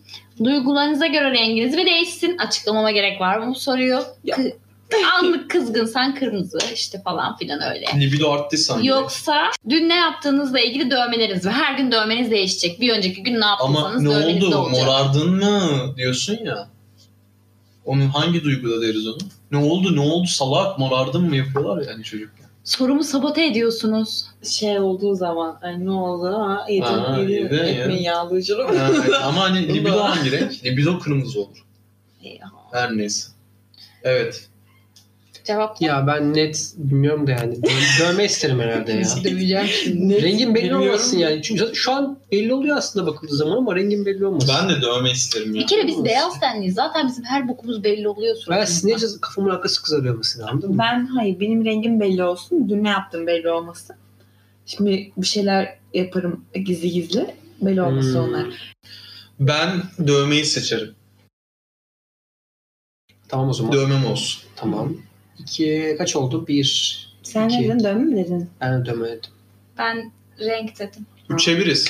[0.43, 2.37] Duygularınıza göre renginiz mi değişsin?
[2.37, 4.03] Açıklamama gerek var mı bu soruyu?
[4.23, 4.35] Ya.
[4.35, 4.55] Kı-
[5.19, 7.85] Anlık kızgınsan kırmızı işte falan filan öyle.
[7.99, 8.87] Libido arttı sanki.
[8.87, 11.53] Yoksa dün ne yaptığınızla ilgili dövmeleriniz var.
[11.53, 12.81] Her gün dövmeniz değişecek.
[12.81, 14.57] Bir önceki gün ne Ama yaptıysanız ne dövmeniz de oldu?
[14.57, 14.85] olacak.
[14.85, 16.67] Morardın mı diyorsun ya.
[17.85, 19.17] Onun hangi duyguda deriz onu?
[19.51, 19.95] Ne oldu?
[19.95, 20.27] Ne oldu?
[20.27, 22.45] Salak morardın mı yapıyorlar ya hani çocukken.
[22.63, 24.25] Sorumu sabote ediyorsunuz.
[24.43, 28.77] şey olduğu zaman ay ne oldu ha yedim Ha, yedim yedin ekmeği yağlayacağım.
[28.77, 29.13] Ha, evet.
[29.23, 30.65] Ama hani libido hangi renk?
[30.65, 31.65] Libido kırmızı olur.
[32.21, 32.51] Ya.
[32.71, 33.27] Her neyse.
[34.03, 34.47] Evet.
[35.45, 35.81] Cevap?
[35.81, 37.55] Ya ben net bilmiyorum da yani.
[37.55, 39.03] Dö- dövme isterim herhalde ya.
[39.23, 40.21] Döveceğim şimdi.
[40.23, 40.87] Rengin belli Bilmiyorum.
[40.87, 41.41] olmasın yani.
[41.41, 44.55] Çünkü şu an belli oluyor aslında bakıldığı zaman ama rengin belli olmasın.
[44.61, 45.61] Ben de dövme isterim ya.
[45.61, 46.75] Bir kere biz beyaz tenliyiz.
[46.75, 48.73] Zaten bizim her bokumuz belli oluyor Ben suratımızda.
[48.97, 50.77] sizince kafamın arkası kızarıyor mesela anladın mı?
[50.79, 52.69] Ben hayır benim rengim belli olsun.
[52.69, 53.95] Dün ne yaptım belli olmasın.
[54.65, 57.35] Şimdi bir şeyler yaparım gizli gizli.
[57.61, 58.29] Belli olmasın Hmm.
[58.29, 58.75] onlar.
[59.39, 59.69] Ben
[60.07, 60.95] dövmeyi seçerim.
[63.27, 63.71] Tamam o zaman.
[63.73, 64.41] Dövmem olsun.
[64.55, 64.93] Tamam.
[65.39, 66.47] İki kaç oldu?
[66.47, 66.99] Bir.
[67.23, 67.61] Sen İki.
[67.61, 67.79] ne dedin?
[67.83, 68.49] Dövme mi dedin?
[68.61, 69.31] Ben de dövme dedim.
[69.77, 71.05] Ben renk dedim.
[71.29, 71.87] Üçe biriz.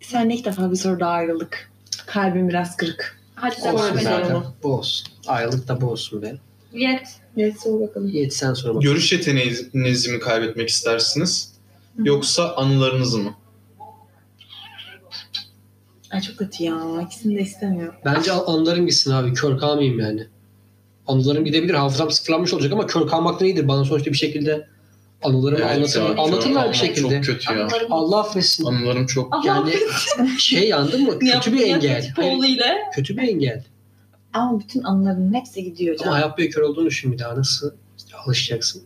[0.00, 1.70] Sen ilk defa bir soruda ayrıldık.
[2.06, 3.18] Kalbim biraz kırık.
[3.34, 3.94] Hadi Olsun sen Doğru, söyle.
[3.98, 4.24] güzel.
[4.24, 4.42] zaten.
[4.62, 5.08] Bu olsun.
[5.26, 6.36] Ayrılık da bu olsun be.
[6.72, 7.08] Yet.
[7.36, 8.08] Evet sor bakalım.
[8.08, 8.80] Yiğit sen sor bakalım.
[8.82, 11.52] Görüş yeteneğinizi mi kaybetmek istersiniz?
[12.04, 13.34] Yoksa anılarınızı mı?
[16.10, 17.02] Ay çok kötü ya.
[17.06, 17.94] İkisini de istemiyorum.
[18.04, 19.32] Bence an- anılarım gitsin abi.
[19.34, 20.26] Kör kalmayayım yani.
[21.08, 21.74] Anılarım gidebilir.
[21.74, 23.68] Hafızam sıfırlanmış olacak ama kör kalmak da iyidir.
[23.68, 24.66] Bana sonuçta bir şekilde
[25.22, 27.22] anılarımı anlatır, ya, anlatırlar bir şekilde.
[27.22, 27.60] Çok kötü ya.
[27.60, 28.64] Anılarım- Allah affetsin.
[28.64, 29.44] Anılarım çok.
[29.44, 29.72] Yani
[30.38, 31.18] şey yandın mı?
[31.18, 32.12] Kötü bir engel.
[32.16, 32.58] Hayır,
[32.94, 33.64] kötü bir engel.
[34.32, 36.12] Ama bütün anıların hepsi gidiyor Ama canım.
[36.12, 37.36] hayat boyu kör olduğunu düşün bir daha.
[37.36, 37.70] Nasıl
[38.26, 38.82] alışacaksın?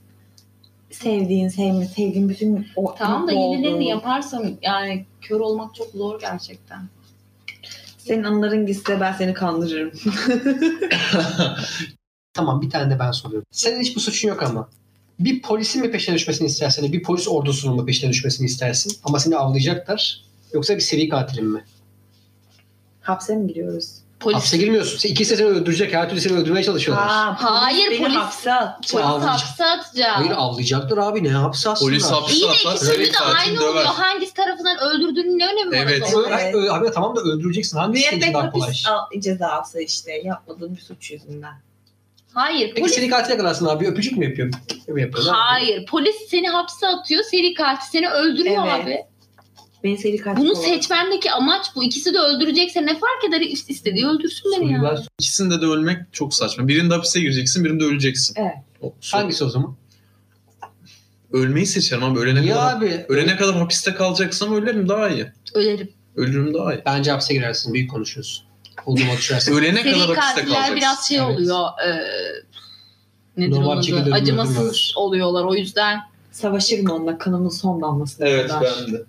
[0.90, 6.80] Sevdiğin, sevme, sevdiğin bütün o Tamam da yenilerini yaparsam yani kör olmak çok zor gerçekten.
[7.98, 9.92] Senin anıların gitse ben seni kandırırım.
[12.34, 13.46] Tamam bir tane de ben soruyorum.
[13.50, 14.68] Senin hiç bu suçun yok ama.
[15.20, 18.92] Bir polisin mi peşine düşmesini istersen, bir polis ordusunun mu peşine düşmesini istersin?
[19.04, 20.20] Ama seni avlayacaklar.
[20.52, 21.64] Yoksa bir seri katilin mi?
[23.02, 23.88] Hapse mi giriyoruz?
[24.20, 24.98] Polis, Hapse girmiyorsun.
[24.98, 25.94] Sen- İkisi de seni öldürecek.
[25.94, 27.06] Her türlü seni öldürmeye çalışıyorlar.
[27.06, 28.88] Aa, Hayır, beni polis- hapse at.
[28.92, 29.40] polis avlayacak.
[29.40, 30.16] hapse atacak.
[30.16, 31.24] Hayır avlayacaklar abi.
[31.24, 31.90] Ne hapse atsınlar?
[31.92, 33.68] Polis hapse İyi de ikisinde seri de katil aynı döver.
[33.70, 33.84] oluyor.
[33.84, 35.76] Hangisi tarafından öldürdüğünün ne önemi var?
[35.82, 36.02] Evet.
[36.06, 36.24] o zaman?
[36.30, 37.78] Ö- hayır, ö- abi tamam da öldüreceksin.
[37.78, 38.66] Hangisi senin Müebbet daha kolay?
[38.68, 41.54] hapis al- cezası işte yapmadığın bir suç yüzünden.
[42.34, 42.68] Hayır.
[42.68, 43.86] Peki Polis, seri katil yakalarsın abi.
[43.86, 44.50] Öpücük mü yapıyor?
[45.26, 45.86] Hayır.
[45.86, 47.22] Polis seni hapse atıyor.
[47.24, 48.84] Seri katil seni öldürüyor Evet.
[48.84, 48.98] abi.
[49.84, 51.84] Beni seri katil Bunu seçmendeki amaç bu.
[51.84, 53.40] İkisi de öldürecekse ne fark eder?
[53.40, 55.02] İst- İstediği öldürsün beni ya.
[55.18, 56.68] İkisinde de ölmek çok saçma.
[56.68, 58.34] Birinde hapise gireceksin, birinde öleceksin.
[58.38, 58.52] Evet.
[58.80, 59.76] O- so- Hangisi o zaman?
[61.32, 62.18] Ölmeyi seçerim abi.
[62.18, 63.04] Ölene Niye kadar, abi?
[63.08, 65.26] ölene kadar hapiste kalacaksam ölerim daha iyi.
[65.54, 65.90] Ölerim.
[66.16, 66.82] Ölürüm daha iyi.
[66.86, 67.74] Bence hapse girersin.
[67.74, 68.44] Büyük konuşuyorsun.
[68.86, 69.54] Olduğuma düşersin.
[69.56, 70.76] Ölene kadar hapiste katiller kalacaksın.
[70.76, 71.28] biraz şey Evet.
[71.28, 71.66] oluyor.
[71.86, 72.02] E,
[73.36, 74.12] nedir onun adı?
[74.14, 75.44] Acımasız oluyorlar.
[75.44, 75.98] O yüzden
[76.32, 78.74] Savaşırım onunla kanımın son damlasına Evet kadar.
[78.86, 79.02] ben de.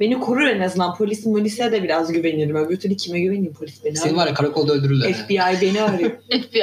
[0.00, 0.94] Beni korur en azından.
[0.94, 2.56] Polis polise de biraz güvenirim.
[2.56, 5.12] Öbür türlü kime güveneyim polis beni Seni var ya karakolda öldürürler.
[5.12, 6.10] FBI beni arıyor.
[6.30, 6.62] FBI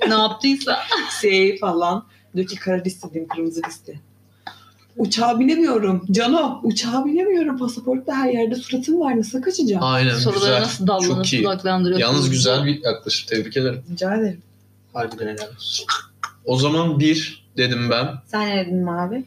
[0.08, 0.78] ne yaptıysa.
[1.20, 2.06] CIA falan.
[2.36, 4.00] Diyor ki kara liste diyeyim kırmızı liste.
[4.98, 6.06] Uçağa binemiyorum.
[6.10, 7.58] Cano uçağa binemiyorum.
[7.58, 9.18] Pasaportta her yerde suratım var.
[9.18, 9.82] Nasıl kaçacağım?
[9.84, 10.60] Aynen Soruları güzel.
[10.60, 11.44] nasıl dallanıp Çok iyi.
[11.44, 12.00] budaklandırıyor.
[12.00, 13.26] Yalnız güzel bir yaklaşım.
[13.28, 13.82] Tebrik ederim.
[13.92, 14.42] Rica ederim.
[14.92, 15.86] Harbiden helal olsun.
[16.44, 18.08] O zaman bir dedim ben.
[18.26, 19.24] Sen ne dedin abi?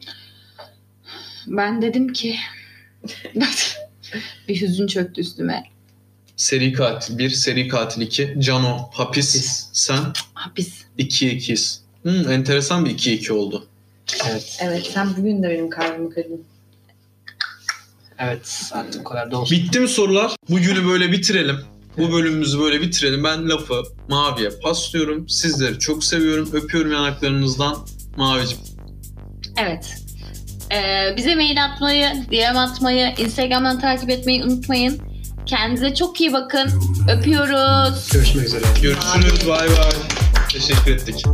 [1.46, 2.36] Ben dedim ki
[4.48, 5.62] bir hüzün çöktü üstüme.
[6.36, 8.36] Seri katil 1, seri katil 2.
[8.38, 9.34] Cano hapis.
[9.34, 9.66] Hapis.
[9.72, 9.98] Sen
[10.34, 10.84] Hapis.
[10.98, 11.82] 2 ikiz.
[12.02, 13.66] Hmm, enteresan bir 2-2 oldu.
[14.30, 14.58] Evet.
[14.60, 16.44] Evet sen bugün de benim kalbimi kırdın.
[18.18, 18.70] Evet.
[18.72, 19.58] Artık o kadar da olsun.
[19.58, 20.36] Bitti mi sorular?
[20.48, 21.56] Bugünü böyle bitirelim.
[21.98, 23.24] Bu bölümümüzü böyle bitirelim.
[23.24, 25.28] Ben lafı Mavi'ye paslıyorum.
[25.28, 26.50] Sizleri çok seviyorum.
[26.52, 27.76] Öpüyorum yanaklarınızdan.
[28.16, 28.58] Mavi'cim.
[29.56, 29.94] Evet.
[30.72, 35.00] Ee, bize mail atmayı, DM atmayı, Instagram'dan takip etmeyi unutmayın.
[35.46, 36.70] Kendinize çok iyi bakın.
[37.08, 38.10] Öpüyoruz.
[38.12, 38.64] Görüşmek üzere.
[38.82, 39.48] Görüşürüz.
[39.48, 39.92] Bay bay.
[40.52, 41.24] Teşekkür ettik.